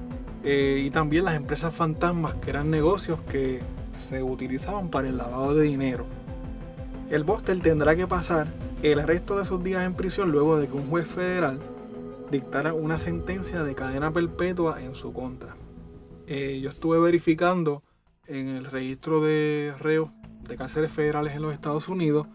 eh, 0.44 0.82
y 0.84 0.90
también 0.90 1.24
las 1.24 1.34
empresas 1.34 1.74
fantasmas 1.74 2.34
que 2.36 2.50
eran 2.50 2.70
negocios 2.70 3.20
que 3.22 3.60
se 3.92 4.22
utilizaban 4.22 4.88
para 4.88 5.08
el 5.08 5.16
lavado 5.16 5.54
de 5.54 5.64
dinero. 5.64 6.06
El 7.10 7.24
Buster 7.24 7.60
tendrá 7.60 7.94
que 7.94 8.06
pasar 8.06 8.46
el 8.82 9.02
resto 9.02 9.38
de 9.38 9.44
sus 9.44 9.62
días 9.62 9.84
en 9.84 9.94
prisión 9.94 10.32
luego 10.32 10.56
de 10.56 10.66
que 10.66 10.74
un 10.74 10.88
juez 10.88 11.06
federal 11.06 11.60
dictara 12.30 12.72
una 12.72 12.98
sentencia 12.98 13.62
de 13.62 13.74
cadena 13.74 14.12
perpetua 14.12 14.82
en 14.82 14.94
su 14.94 15.12
contra. 15.12 15.56
Eh, 16.26 16.60
yo 16.62 16.70
estuve 16.70 16.98
verificando 16.98 17.82
en 18.26 18.48
el 18.48 18.64
registro 18.64 19.20
de 19.20 19.74
reos 19.78 20.10
de 20.48 20.56
cárceles 20.56 20.90
federales 20.90 21.34
en 21.34 21.42
los 21.42 21.52
Estados 21.52 21.88
Unidos 21.88 22.26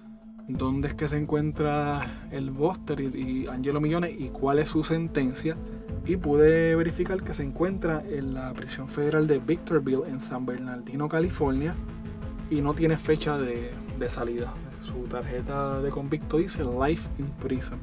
dónde 0.47 0.87
es 0.87 0.93
que 0.93 1.07
se 1.07 1.17
encuentra 1.17 2.27
el 2.31 2.51
Buster 2.51 2.99
y, 3.01 3.47
Angelo 3.47 3.81
Millones 3.81 4.15
y 4.17 4.29
cuál 4.29 4.59
es 4.59 4.69
su 4.69 4.83
sentencia. 4.83 5.55
Y 6.05 6.15
pude 6.15 6.75
verificar 6.75 7.21
que 7.21 7.33
se 7.33 7.43
encuentra 7.43 8.01
en 8.07 8.33
la 8.33 8.53
prisión 8.53 8.87
federal 8.87 9.27
de 9.27 9.39
Victorville 9.39 10.07
en 10.07 10.21
San 10.21 10.45
Bernardino, 10.45 11.09
California, 11.09 11.75
y 12.49 12.61
no 12.61 12.73
tiene 12.73 12.97
fecha 12.97 13.37
de, 13.37 13.71
salida. 14.07 14.53
Su 14.83 15.03
tarjeta 15.09 15.81
de 15.81 15.89
convicto 15.89 16.37
dice 16.37 16.63
Life 16.63 17.09
in 17.19 17.27
Prison. 17.41 17.79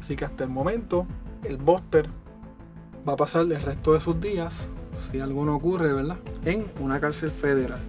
Así 0.00 0.16
que 0.16 0.24
hasta 0.24 0.42
el 0.42 0.50
momento, 0.50 1.06
el 1.44 1.56
Buster 1.56 2.08
va 3.08 3.12
a 3.12 3.16
pasar 3.16 3.42
el 3.42 3.62
resto 3.62 3.92
de 3.92 4.00
sus 4.00 4.20
días, 4.20 4.68
si 4.98 5.20
alguno 5.20 5.54
ocurre, 5.54 5.92
¿verdad? 5.92 6.18
En 6.44 6.64
una 6.80 6.98
cárcel 6.98 7.30
federal. 7.30 7.80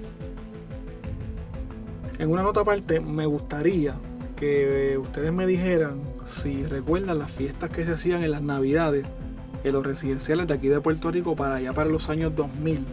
En 2.20 2.30
una 2.30 2.44
nota 2.44 2.60
aparte, 2.60 3.00
me 3.00 3.26
gustaría 3.26 3.96
que 4.40 4.98
ustedes 4.98 5.34
me 5.34 5.46
dijeran 5.46 6.02
si 6.26 6.64
recuerdan 6.64 7.20
las 7.20 7.30
fiestas 7.30 7.70
que 7.70 7.86
se 7.86 7.92
hacían 7.92 8.24
en 8.24 8.32
las 8.32 8.42
navidades 8.42 9.06
en 9.66 9.74
los 9.74 9.86
residenciales 9.86 10.48
de 10.48 10.54
aquí 10.54 10.70
de 10.70 10.80
Puerto 10.80 11.12
Rico 11.12 11.36
para 11.36 11.56
allá 11.56 11.74
para 11.74 11.90
los 11.90 12.10
años 12.10 12.34
2000 12.36 12.86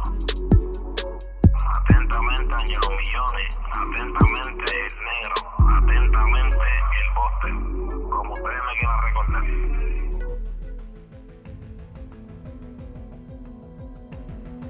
Atentamente, 1.77 2.53
Angelo 2.53 2.89
Millones. 2.97 3.59
Atentamente, 3.71 4.65
el 4.65 4.95
negro. 5.05 5.35
Atentamente, 5.77 6.65
el 7.01 7.09
boste. 7.15 7.49
Como 8.09 8.33
ustedes 8.33 8.61
me 8.65 8.73
quieran 8.79 8.99
recordar. 9.03 9.43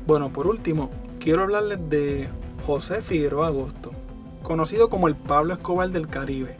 Bueno, 0.06 0.30
por 0.34 0.48
último, 0.48 0.92
quiero 1.20 1.44
hablarles 1.44 1.90
de 1.90 2.30
José 2.66 3.02
Figueroa 3.02 3.48
Agosto, 3.48 3.92
conocido 4.46 4.90
como 4.90 5.08
el 5.08 5.16
Pablo 5.16 5.54
Escobar 5.54 5.90
del 5.90 6.08
Caribe, 6.08 6.56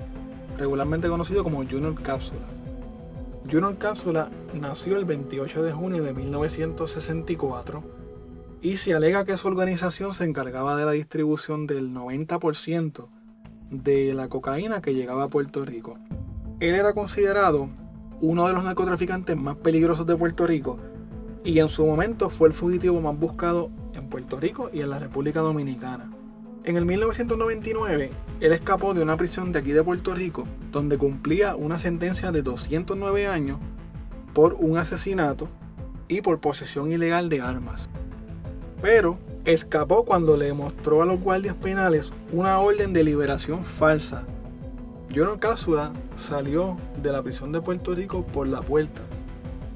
regularmente 0.58 1.08
conocido 1.08 1.44
como 1.44 1.58
Junior 1.58 1.94
Cápsula. 2.02 2.42
Junior 3.50 3.78
Cápsula 3.78 4.30
nació 4.56 4.98
el 4.98 5.06
28 5.06 5.62
de 5.62 5.72
junio 5.72 6.04
de 6.04 6.12
1964 6.12 7.84
y 8.64 8.78
se 8.78 8.96
alega 8.96 9.24
que 9.24 9.38
su 9.38 9.48
organización 9.48 10.16
se 10.16 10.24
encargaba 10.24 10.76
de 10.76 10.86
la 10.86 10.94
distribución 10.94 11.68
del 11.68 11.94
90% 11.94 13.08
de 13.70 14.16
la 14.16 14.30
cocaína 14.30 14.82
que 14.82 14.96
llegaba 14.96 15.26
a 15.26 15.30
Puerto 15.30 15.64
Rico. 15.64 16.00
Él 16.60 16.74
era 16.74 16.94
considerado 16.94 17.70
uno 18.20 18.48
de 18.48 18.54
los 18.54 18.64
narcotraficantes 18.64 19.38
más 19.38 19.58
peligrosos 19.58 20.08
de 20.08 20.16
Puerto 20.16 20.48
Rico 20.48 20.80
y 21.44 21.60
en 21.60 21.70
su 21.70 21.86
momento 21.86 22.32
fue 22.32 22.48
el 22.48 22.56
fugitivo 22.56 23.00
más 23.00 23.16
buscado 23.20 23.70
en 23.94 24.10
Puerto 24.10 24.40
Rico 24.40 24.72
y 24.74 24.82
en 24.82 24.90
la 24.90 24.98
República 24.98 25.42
Dominicana. 25.42 26.10
En 26.66 26.78
el 26.78 26.86
1999, 26.86 28.10
él 28.40 28.52
escapó 28.52 28.96
de 28.96 29.04
una 29.04 29.16
prisión 29.18 29.52
de 29.52 29.60
aquí 29.60 29.72
de 29.72 29.84
Puerto 29.84 30.16
Rico, 30.16 30.48
donde 30.72 30.98
cumplía 30.98 31.56
una 31.56 31.78
sentencia 31.78 32.32
de 32.32 32.42
209 32.42 33.28
años 33.28 33.60
por 34.34 34.56
un 34.56 34.80
asesinato 34.80 35.48
y 36.08 36.22
por 36.22 36.40
posesión 36.40 36.92
ilegal 36.92 37.30
de 37.30 37.40
armas. 37.40 37.88
Pero 38.82 39.20
escapó 39.46 40.06
cuando 40.06 40.38
le 40.38 40.46
demostró 40.46 41.04
a 41.04 41.06
los 41.06 41.20
guardias 41.20 41.54
penales 41.54 42.12
una 42.32 42.58
orden 42.58 42.94
de 42.94 43.04
liberación 43.04 43.64
falsa. 43.64 44.26
Jonathan 45.10 45.38
Cápsula 45.38 45.94
salió 46.16 46.78
de 47.04 47.12
la 47.12 47.22
prisión 47.22 47.52
de 47.52 47.62
Puerto 47.62 47.94
Rico 47.94 48.26
por 48.26 48.48
la 48.48 48.64
puerta. 48.64 49.04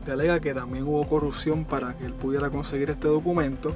Se 0.06 0.13
alega 0.13 0.39
que 0.39 0.56
también 0.56 0.88
hubo 0.88 1.08
corrupción 1.08 1.65
para 1.65 1.95
que 1.95 2.08
él 2.08 2.15
pudiera 2.15 2.49
conseguir 2.49 2.89
este 2.89 3.08
documento 3.08 3.75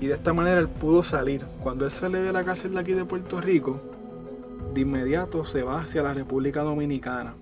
y 0.00 0.06
de 0.06 0.14
esta 0.14 0.32
manera 0.32 0.60
él 0.60 0.68
pudo 0.68 1.02
salir. 1.02 1.44
Cuando 1.62 1.84
él 1.84 1.90
sale 1.90 2.18
de 2.18 2.32
la 2.32 2.44
cárcel 2.44 2.74
de 2.74 2.80
aquí 2.80 2.92
de 2.92 3.04
Puerto 3.04 3.40
Rico, 3.40 3.80
de 4.74 4.80
inmediato 4.82 5.44
se 5.44 5.62
va 5.62 5.80
hacia 5.80 6.02
la 6.02 6.14
República 6.14 6.62
Dominicana. 6.62 7.34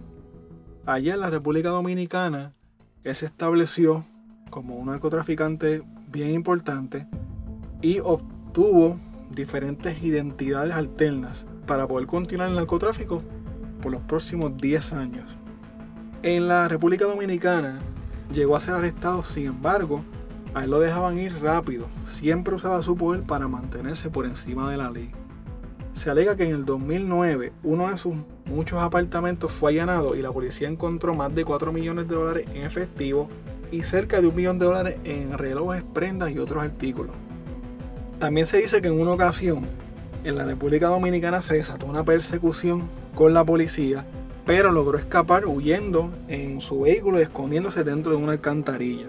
Allá 0.86 1.14
en 1.14 1.20
la 1.20 1.30
República 1.30 1.70
Dominicana, 1.70 2.52
él 3.02 3.14
se 3.14 3.26
estableció 3.26 4.04
como 4.50 4.76
un 4.76 4.86
narcotraficante 4.86 5.82
bien 6.12 6.30
importante 6.30 7.06
y 7.82 7.98
obtuvo 7.98 8.98
diferentes 9.30 10.02
identidades 10.02 10.74
alternas 10.74 11.46
para 11.66 11.88
poder 11.88 12.06
continuar 12.06 12.50
el 12.50 12.54
narcotráfico 12.54 13.22
por 13.82 13.90
los 13.92 14.00
próximos 14.02 14.56
10 14.56 14.92
años. 14.92 15.36
En 16.22 16.48
la 16.48 16.68
República 16.68 17.04
Dominicana 17.04 17.80
llegó 18.32 18.56
a 18.56 18.60
ser 18.60 18.74
arrestado, 18.74 19.22
sin 19.24 19.46
embargo, 19.46 20.04
a 20.54 20.64
él 20.64 20.70
lo 20.70 20.80
dejaban 20.80 21.18
ir 21.18 21.42
rápido, 21.42 21.86
siempre 22.06 22.54
usaba 22.54 22.82
su 22.82 22.96
poder 22.96 23.22
para 23.22 23.48
mantenerse 23.48 24.08
por 24.08 24.24
encima 24.24 24.70
de 24.70 24.76
la 24.76 24.90
ley. 24.90 25.10
Se 25.94 26.10
alega 26.10 26.36
que 26.36 26.44
en 26.44 26.54
el 26.54 26.64
2009 26.64 27.52
uno 27.62 27.90
de 27.90 27.98
sus 27.98 28.14
muchos 28.46 28.80
apartamentos 28.80 29.52
fue 29.52 29.72
allanado 29.72 30.14
y 30.14 30.22
la 30.22 30.32
policía 30.32 30.68
encontró 30.68 31.14
más 31.14 31.34
de 31.34 31.44
4 31.44 31.72
millones 31.72 32.08
de 32.08 32.14
dólares 32.14 32.46
en 32.52 32.62
efectivo 32.62 33.28
y 33.70 33.82
cerca 33.82 34.20
de 34.20 34.28
un 34.28 34.36
millón 34.36 34.58
de 34.58 34.66
dólares 34.66 34.96
en 35.04 35.36
relojes, 35.36 35.82
prendas 35.92 36.30
y 36.30 36.38
otros 36.38 36.62
artículos. 36.62 37.14
También 38.18 38.46
se 38.46 38.58
dice 38.58 38.80
que 38.80 38.88
en 38.88 39.00
una 39.00 39.12
ocasión 39.12 39.66
en 40.22 40.36
la 40.36 40.44
República 40.44 40.88
Dominicana 40.88 41.42
se 41.42 41.54
desató 41.54 41.86
una 41.86 42.04
persecución 42.04 42.88
con 43.14 43.34
la 43.34 43.44
policía, 43.44 44.04
pero 44.46 44.72
logró 44.72 44.98
escapar 44.98 45.46
huyendo 45.46 46.10
en 46.28 46.60
su 46.60 46.82
vehículo 46.82 47.18
y 47.18 47.22
escondiéndose 47.22 47.84
dentro 47.84 48.12
de 48.12 48.18
una 48.18 48.32
alcantarilla. 48.32 49.08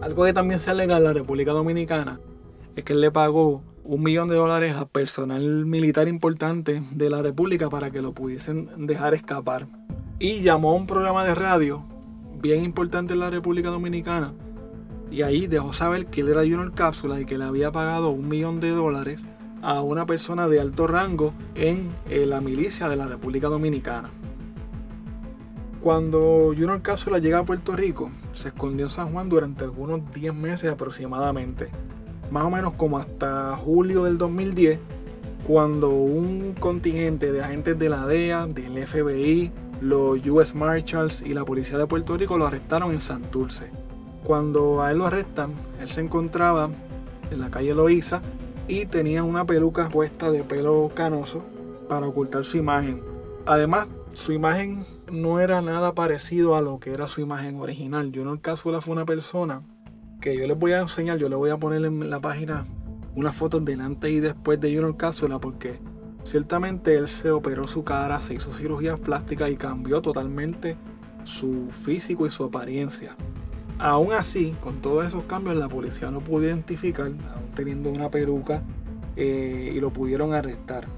Algo 0.00 0.24
que 0.24 0.32
también 0.32 0.60
se 0.60 0.70
alega 0.70 0.96
en 0.96 1.04
la 1.04 1.12
República 1.12 1.52
Dominicana 1.52 2.20
es 2.76 2.84
que 2.84 2.92
él 2.92 3.00
le 3.00 3.10
pagó 3.10 3.62
un 3.82 4.02
millón 4.02 4.28
de 4.28 4.36
dólares 4.36 4.76
a 4.76 4.86
personal 4.86 5.66
militar 5.66 6.06
importante 6.06 6.82
de 6.92 7.10
la 7.10 7.22
República 7.22 7.68
para 7.68 7.90
que 7.90 8.02
lo 8.02 8.12
pudiesen 8.12 8.86
dejar 8.86 9.14
escapar. 9.14 9.66
Y 10.20 10.40
llamó 10.40 10.70
a 10.70 10.74
un 10.74 10.86
programa 10.86 11.24
de 11.24 11.34
radio 11.34 11.82
bien 12.40 12.62
importante 12.62 13.14
en 13.14 13.20
la 13.20 13.30
República 13.30 13.70
Dominicana 13.70 14.34
y 15.10 15.22
ahí 15.22 15.46
dejó 15.46 15.72
saber 15.72 16.06
que 16.06 16.20
él 16.20 16.28
era 16.28 16.42
Junior 16.42 16.72
Cápsula 16.74 17.20
y 17.20 17.24
que 17.24 17.38
le 17.38 17.44
había 17.44 17.72
pagado 17.72 18.10
un 18.10 18.28
millón 18.28 18.60
de 18.60 18.70
dólares 18.70 19.20
a 19.62 19.82
una 19.82 20.06
persona 20.06 20.46
de 20.46 20.60
alto 20.60 20.86
rango 20.86 21.34
en 21.54 21.90
eh, 22.08 22.26
la 22.26 22.40
milicia 22.40 22.88
de 22.88 22.96
la 22.96 23.08
República 23.08 23.48
Dominicana. 23.48 24.10
Cuando 25.82 26.52
Junior 26.56 26.82
Cápsula 26.82 27.18
llega 27.18 27.38
a 27.38 27.44
Puerto 27.44 27.76
Rico, 27.76 28.10
se 28.32 28.48
escondió 28.48 28.86
en 28.86 28.90
San 28.90 29.12
Juan 29.12 29.28
durante 29.28 29.62
algunos 29.62 30.00
10 30.12 30.34
meses 30.34 30.72
aproximadamente, 30.72 31.68
más 32.32 32.44
o 32.44 32.50
menos 32.50 32.74
como 32.74 32.98
hasta 32.98 33.56
julio 33.56 34.02
del 34.02 34.18
2010, 34.18 34.80
cuando 35.46 35.90
un 35.90 36.54
contingente 36.58 37.30
de 37.30 37.42
agentes 37.42 37.78
de 37.78 37.88
la 37.88 38.06
DEA, 38.06 38.48
del 38.48 38.86
FBI, 38.86 39.52
los 39.80 40.26
US 40.26 40.52
Marshals 40.54 41.22
y 41.22 41.32
la 41.32 41.44
policía 41.44 41.78
de 41.78 41.86
Puerto 41.86 42.16
Rico 42.16 42.36
lo 42.36 42.46
arrestaron 42.48 42.90
en 42.92 43.00
Santurce. 43.00 43.70
Cuando 44.24 44.82
a 44.82 44.90
él 44.90 44.98
lo 44.98 45.06
arrestan, 45.06 45.52
él 45.80 45.88
se 45.88 46.00
encontraba 46.00 46.70
en 47.30 47.40
la 47.40 47.50
calle 47.50 47.72
Loíza 47.72 48.20
y 48.66 48.86
tenía 48.86 49.22
una 49.22 49.44
peluca 49.44 49.88
puesta 49.88 50.32
de 50.32 50.42
pelo 50.42 50.90
canoso 50.92 51.44
para 51.88 52.08
ocultar 52.08 52.44
su 52.44 52.56
imagen. 52.56 53.00
Además, 53.46 53.86
su 54.18 54.32
imagen 54.32 54.84
no 55.10 55.38
era 55.38 55.62
nada 55.62 55.94
parecido 55.94 56.56
a 56.56 56.60
lo 56.60 56.80
que 56.80 56.92
era 56.92 57.06
su 57.06 57.20
imagen 57.20 57.60
original. 57.60 58.10
Yo 58.10 58.22
en 58.22 58.40
fue 58.40 58.92
una 58.92 59.06
persona 59.06 59.62
que 60.20 60.36
yo 60.36 60.46
les 60.46 60.58
voy 60.58 60.72
a 60.72 60.80
enseñar, 60.80 61.18
yo 61.18 61.28
le 61.28 61.36
voy 61.36 61.50
a 61.50 61.56
poner 61.56 61.84
en 61.84 62.10
la 62.10 62.20
página 62.20 62.66
unas 63.14 63.36
fotos 63.36 63.64
delante 63.64 64.10
y 64.10 64.18
después 64.18 64.60
de 64.60 64.74
Junior 64.74 64.96
Cápsula 64.96 65.38
porque 65.38 65.78
ciertamente 66.24 66.96
él 66.96 67.06
se 67.06 67.30
operó 67.30 67.68
su 67.68 67.84
cara, 67.84 68.20
se 68.20 68.34
hizo 68.34 68.52
cirugías 68.52 68.98
plásticas 68.98 69.50
y 69.50 69.56
cambió 69.56 70.02
totalmente 70.02 70.76
su 71.22 71.68
físico 71.70 72.26
y 72.26 72.30
su 72.30 72.44
apariencia. 72.44 73.16
Aún 73.78 74.12
así, 74.12 74.56
con 74.60 74.82
todos 74.82 75.06
esos 75.06 75.22
cambios, 75.24 75.56
la 75.56 75.68
policía 75.68 76.10
no 76.10 76.20
pudo 76.20 76.44
identificar, 76.44 77.06
aún 77.06 77.50
teniendo 77.54 77.90
una 77.90 78.10
peluca, 78.10 78.64
eh, 79.14 79.72
y 79.74 79.78
lo 79.78 79.92
pudieron 79.92 80.34
arrestar. 80.34 80.88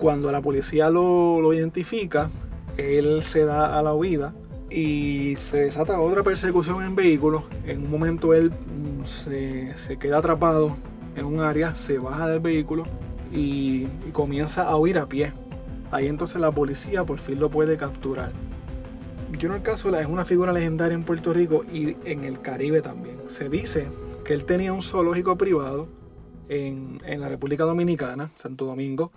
Cuando 0.00 0.32
la 0.32 0.40
policía 0.40 0.88
lo, 0.88 1.42
lo 1.42 1.52
identifica, 1.52 2.30
él 2.78 3.22
se 3.22 3.44
da 3.44 3.78
a 3.78 3.82
la 3.82 3.92
huida 3.92 4.32
y 4.70 5.36
se 5.36 5.64
desata 5.64 6.00
otra 6.00 6.22
persecución 6.22 6.82
en 6.82 6.96
vehículos. 6.96 7.42
En 7.66 7.84
un 7.84 7.90
momento 7.90 8.32
él 8.32 8.50
mm, 8.50 9.04
se, 9.04 9.76
se 9.76 9.98
queda 9.98 10.16
atrapado 10.16 10.76
en 11.16 11.26
un 11.26 11.40
área, 11.40 11.74
se 11.74 11.98
baja 11.98 12.28
del 12.28 12.40
vehículo 12.40 12.84
y, 13.30 13.88
y 14.06 14.10
comienza 14.12 14.68
a 14.68 14.76
huir 14.76 14.98
a 14.98 15.06
pie. 15.06 15.34
Ahí 15.90 16.06
entonces 16.06 16.40
la 16.40 16.50
policía 16.50 17.04
por 17.04 17.18
fin 17.18 17.38
lo 17.38 17.50
puede 17.50 17.76
capturar. 17.76 18.32
Junior 19.38 19.60
Cápsula 19.62 20.00
es 20.00 20.06
una 20.06 20.24
figura 20.24 20.50
legendaria 20.50 20.94
en 20.94 21.04
Puerto 21.04 21.34
Rico 21.34 21.64
y 21.70 21.96
en 22.04 22.24
el 22.24 22.40
Caribe 22.40 22.80
también. 22.80 23.16
Se 23.28 23.50
dice 23.50 23.88
que 24.24 24.32
él 24.32 24.44
tenía 24.44 24.72
un 24.72 24.82
zoológico 24.82 25.36
privado 25.36 25.88
en, 26.48 26.98
en 27.04 27.20
la 27.20 27.28
República 27.28 27.64
Dominicana, 27.64 28.32
Santo 28.34 28.64
Domingo, 28.64 29.12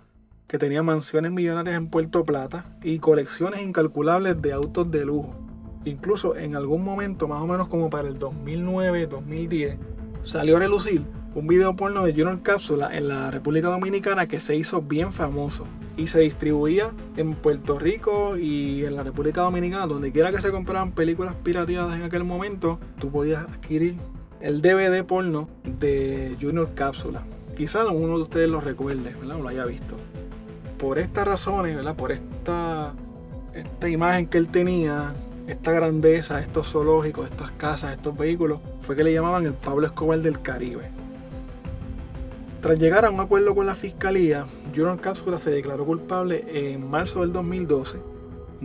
que 0.46 0.58
tenía 0.58 0.82
mansiones 0.82 1.32
millonarias 1.32 1.76
en 1.76 1.88
Puerto 1.88 2.24
Plata 2.24 2.66
y 2.82 2.98
colecciones 2.98 3.62
incalculables 3.62 4.40
de 4.40 4.52
autos 4.52 4.90
de 4.90 5.04
lujo. 5.04 5.34
Incluso 5.84 6.36
en 6.36 6.56
algún 6.56 6.82
momento, 6.82 7.28
más 7.28 7.42
o 7.42 7.46
menos 7.46 7.68
como 7.68 7.90
para 7.90 8.08
el 8.08 8.18
2009-2010, 8.18 9.78
salió 10.22 10.56
a 10.56 10.60
relucir 10.60 11.02
un 11.34 11.46
video 11.46 11.74
porno 11.74 12.04
de 12.04 12.12
Junior 12.12 12.40
Cápsula 12.42 12.96
en 12.96 13.08
la 13.08 13.30
República 13.30 13.68
Dominicana 13.68 14.26
que 14.26 14.40
se 14.40 14.56
hizo 14.56 14.80
bien 14.82 15.12
famoso 15.12 15.66
y 15.96 16.06
se 16.06 16.20
distribuía 16.20 16.92
en 17.16 17.34
Puerto 17.34 17.76
Rico 17.76 18.36
y 18.36 18.84
en 18.84 18.96
la 18.96 19.02
República 19.02 19.42
Dominicana, 19.42 19.86
donde 19.86 20.12
quiera 20.12 20.32
que 20.32 20.40
se 20.40 20.50
compraran 20.50 20.92
películas 20.92 21.34
pirateadas 21.42 21.96
en 21.96 22.02
aquel 22.02 22.24
momento, 22.24 22.78
tú 23.00 23.10
podías 23.10 23.42
adquirir 23.42 23.96
el 24.40 24.60
DVD 24.60 25.04
porno 25.04 25.48
de 25.64 26.36
Junior 26.40 26.72
Cápsula. 26.74 27.24
Quizás 27.56 27.86
uno 27.86 28.16
de 28.16 28.22
ustedes 28.22 28.50
lo 28.50 28.60
recuerde, 28.60 29.14
¿verdad? 29.20 29.36
O 29.36 29.42
lo 29.42 29.48
haya 29.48 29.64
visto. 29.64 29.96
Por 30.78 30.98
estas 30.98 31.26
razones, 31.26 31.76
¿verdad? 31.76 31.96
Por 31.96 32.12
esta, 32.12 32.94
esta 33.54 33.88
imagen 33.88 34.26
que 34.26 34.38
él 34.38 34.48
tenía, 34.48 35.14
esta 35.46 35.72
grandeza, 35.72 36.40
estos 36.40 36.70
zoológicos, 36.70 37.30
estas 37.30 37.50
casas, 37.52 37.92
estos 37.92 38.16
vehículos, 38.16 38.60
fue 38.80 38.96
que 38.96 39.04
le 39.04 39.12
llamaban 39.12 39.46
el 39.46 39.54
Pablo 39.54 39.86
Escobar 39.86 40.20
del 40.20 40.40
Caribe. 40.42 40.90
Tras 42.60 42.78
llegar 42.78 43.04
a 43.04 43.10
un 43.10 43.20
acuerdo 43.20 43.54
con 43.54 43.66
la 43.66 43.74
fiscalía, 43.74 44.46
Junior 44.74 45.00
Cápsula 45.00 45.38
se 45.38 45.50
declaró 45.50 45.84
culpable 45.84 46.44
en 46.48 46.88
marzo 46.88 47.20
del 47.20 47.32
2012 47.32 48.14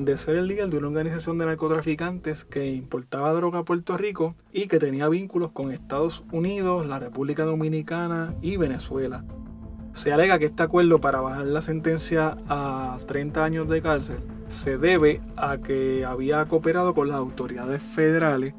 de 0.06 0.18
ser 0.18 0.38
el 0.38 0.48
líder 0.48 0.70
de 0.70 0.78
una 0.78 0.88
organización 0.88 1.38
de 1.38 1.46
narcotraficantes 1.46 2.46
que 2.46 2.72
importaba 2.72 3.34
droga 3.34 3.60
a 3.60 3.66
Puerto 3.66 3.98
Rico 3.98 4.36
y 4.52 4.68
que 4.68 4.80
tenía 4.80 5.10
vínculos 5.10 5.52
con 5.52 5.72
Estados 5.72 6.24
Unidos, 6.32 6.86
la 6.86 7.00
República 7.00 7.44
Dominicana 7.44 8.36
y 8.42 8.58
Venezuela. 8.58 9.26
Se 9.94 10.14
alega 10.14 10.40
que 10.40 10.46
este 10.46 10.64
acuerdo 10.64 11.02
para 11.02 11.22
bajar 11.22 11.46
la 11.46 11.62
sentencia 11.62 12.38
a 12.48 12.98
30 13.08 13.44
años 13.44 13.70
de 13.70 13.82
cárcel 13.82 14.20
se 14.50 14.78
debe 14.78 15.22
a 15.38 15.58
que 15.58 16.06
había 16.06 16.46
cooperado 16.46 16.94
con 16.94 17.08
las 17.08 17.18
autoridades 17.18 17.82
federales 17.82 18.54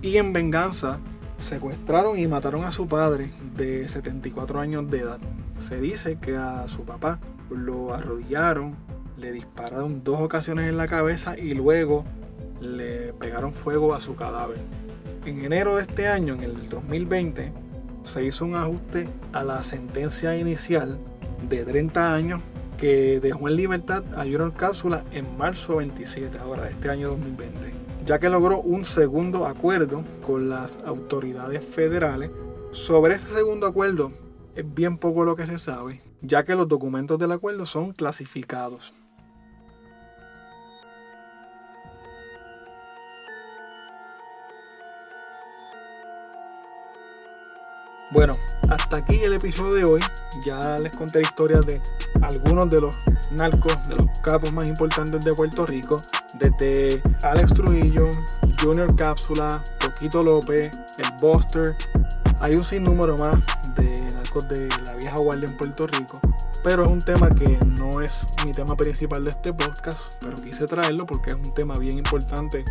y 0.00 0.16
en 0.16 0.32
venganza 0.32 1.00
secuestraron 1.38 2.18
y 2.18 2.26
mataron 2.28 2.64
a 2.64 2.72
su 2.72 2.86
padre 2.86 3.32
de 3.56 3.88
74 3.88 4.60
años 4.60 4.88
de 4.90 5.00
edad. 5.00 5.18
Se 5.58 5.80
dice 5.80 6.18
que 6.18 6.36
a 6.36 6.68
su 6.68 6.84
papá 6.84 7.18
lo 7.50 7.92
arrodillaron, 7.92 8.76
le 9.16 9.32
dispararon 9.32 10.02
dos 10.04 10.20
ocasiones 10.20 10.68
en 10.68 10.76
la 10.76 10.86
cabeza 10.86 11.36
y 11.36 11.54
luego 11.54 12.04
le 12.60 13.12
pegaron 13.14 13.52
fuego 13.52 13.94
a 13.94 14.00
su 14.00 14.14
cadáver. 14.14 14.58
En 15.24 15.44
enero 15.44 15.76
de 15.76 15.82
este 15.82 16.08
año, 16.08 16.34
en 16.34 16.42
el 16.42 16.68
2020, 16.68 17.52
se 18.02 18.24
hizo 18.24 18.44
un 18.44 18.54
ajuste 18.54 19.08
a 19.32 19.44
la 19.44 19.62
sentencia 19.62 20.36
inicial 20.36 20.98
de 21.48 21.64
30 21.64 22.14
años 22.14 22.40
que 22.78 23.20
dejó 23.20 23.48
en 23.48 23.56
libertad 23.56 24.02
a 24.14 24.22
Junior 24.22 24.52
Cápsula 24.54 25.04
en 25.12 25.36
marzo 25.36 25.76
27, 25.76 26.38
ahora 26.38 26.64
de 26.64 26.70
este 26.70 26.90
año 26.90 27.10
2020, 27.10 27.72
ya 28.04 28.18
que 28.18 28.28
logró 28.28 28.60
un 28.60 28.84
segundo 28.84 29.46
acuerdo 29.46 30.02
con 30.26 30.48
las 30.48 30.80
autoridades 30.84 31.64
federales. 31.64 32.30
Sobre 32.72 33.14
este 33.14 33.32
segundo 33.32 33.66
acuerdo 33.66 34.12
es 34.56 34.64
bien 34.74 34.98
poco 34.98 35.24
lo 35.24 35.36
que 35.36 35.46
se 35.46 35.58
sabe, 35.58 36.02
ya 36.22 36.44
que 36.44 36.54
los 36.54 36.68
documentos 36.68 37.18
del 37.18 37.32
acuerdo 37.32 37.66
son 37.66 37.92
clasificados. 37.92 38.92
Bueno, 48.12 48.34
hasta 48.68 48.98
aquí 48.98 49.20
el 49.24 49.32
episodio 49.32 49.72
de 49.72 49.84
hoy. 49.84 50.00
Ya 50.44 50.76
les 50.76 50.94
conté 50.94 51.22
historias 51.22 51.64
de 51.64 51.80
algunos 52.20 52.68
de 52.68 52.82
los 52.82 52.98
narcos, 53.30 53.88
de 53.88 53.96
los 53.96 54.18
capos 54.18 54.52
más 54.52 54.66
importantes 54.66 55.24
de 55.24 55.32
Puerto 55.32 55.64
Rico, 55.64 55.96
desde 56.34 57.00
Alex 57.22 57.54
Trujillo, 57.54 58.10
Junior 58.60 58.94
Cápsula, 58.96 59.64
Poquito 59.80 60.22
López, 60.22 60.78
el 60.98 61.10
Buster. 61.22 61.74
Hay 62.40 62.54
un 62.54 62.64
sinnúmero 62.64 63.16
más 63.16 63.40
de 63.76 63.98
narcos 64.12 64.46
de 64.46 64.68
la 64.84 64.92
vieja 64.94 65.16
guardia 65.16 65.48
en 65.48 65.56
Puerto 65.56 65.86
Rico, 65.86 66.20
pero 66.62 66.82
es 66.82 66.88
un 66.90 67.00
tema 67.00 67.30
que 67.30 67.56
no 67.78 68.02
es 68.02 68.26
mi 68.44 68.52
tema 68.52 68.76
principal 68.76 69.24
de 69.24 69.30
este 69.30 69.54
podcast, 69.54 70.22
pero 70.22 70.34
quise 70.34 70.66
traerlo 70.66 71.06
porque 71.06 71.30
es 71.30 71.36
un 71.36 71.54
tema 71.54 71.78
bien 71.78 71.96
importante 71.96 72.62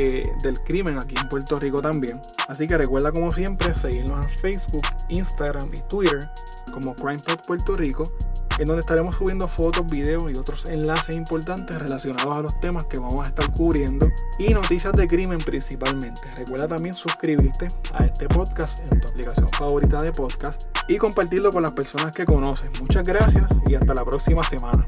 eh, 0.00 0.22
del 0.42 0.60
crimen 0.60 0.98
aquí 0.98 1.14
en 1.20 1.28
Puerto 1.28 1.58
Rico 1.58 1.82
también. 1.82 2.20
Así 2.48 2.66
que 2.66 2.78
recuerda 2.78 3.12
como 3.12 3.32
siempre 3.32 3.74
seguirnos 3.74 4.24
en 4.24 4.38
Facebook, 4.38 4.86
Instagram 5.08 5.70
y 5.74 5.80
Twitter 5.88 6.28
como 6.72 6.94
CrimePod 6.94 7.40
Puerto 7.46 7.74
Rico, 7.74 8.12
en 8.58 8.66
donde 8.66 8.80
estaremos 8.80 9.16
subiendo 9.16 9.48
fotos, 9.48 9.86
videos 9.86 10.30
y 10.30 10.34
otros 10.34 10.66
enlaces 10.66 11.14
importantes 11.14 11.78
relacionados 11.78 12.36
a 12.36 12.42
los 12.42 12.60
temas 12.60 12.84
que 12.86 12.98
vamos 12.98 13.24
a 13.24 13.28
estar 13.28 13.52
cubriendo 13.54 14.10
y 14.38 14.52
noticias 14.52 14.92
de 14.92 15.06
crimen 15.06 15.38
principalmente. 15.38 16.20
Recuerda 16.36 16.68
también 16.68 16.94
suscribirte 16.94 17.68
a 17.92 18.04
este 18.04 18.28
podcast 18.28 18.80
en 18.92 19.00
tu 19.00 19.08
aplicación 19.08 19.48
favorita 19.50 20.02
de 20.02 20.12
podcast 20.12 20.62
y 20.88 20.96
compartirlo 20.96 21.52
con 21.52 21.62
las 21.62 21.72
personas 21.72 22.12
que 22.12 22.24
conoces. 22.24 22.70
Muchas 22.80 23.04
gracias 23.04 23.46
y 23.66 23.74
hasta 23.74 23.94
la 23.94 24.04
próxima 24.04 24.42
semana. 24.42 24.84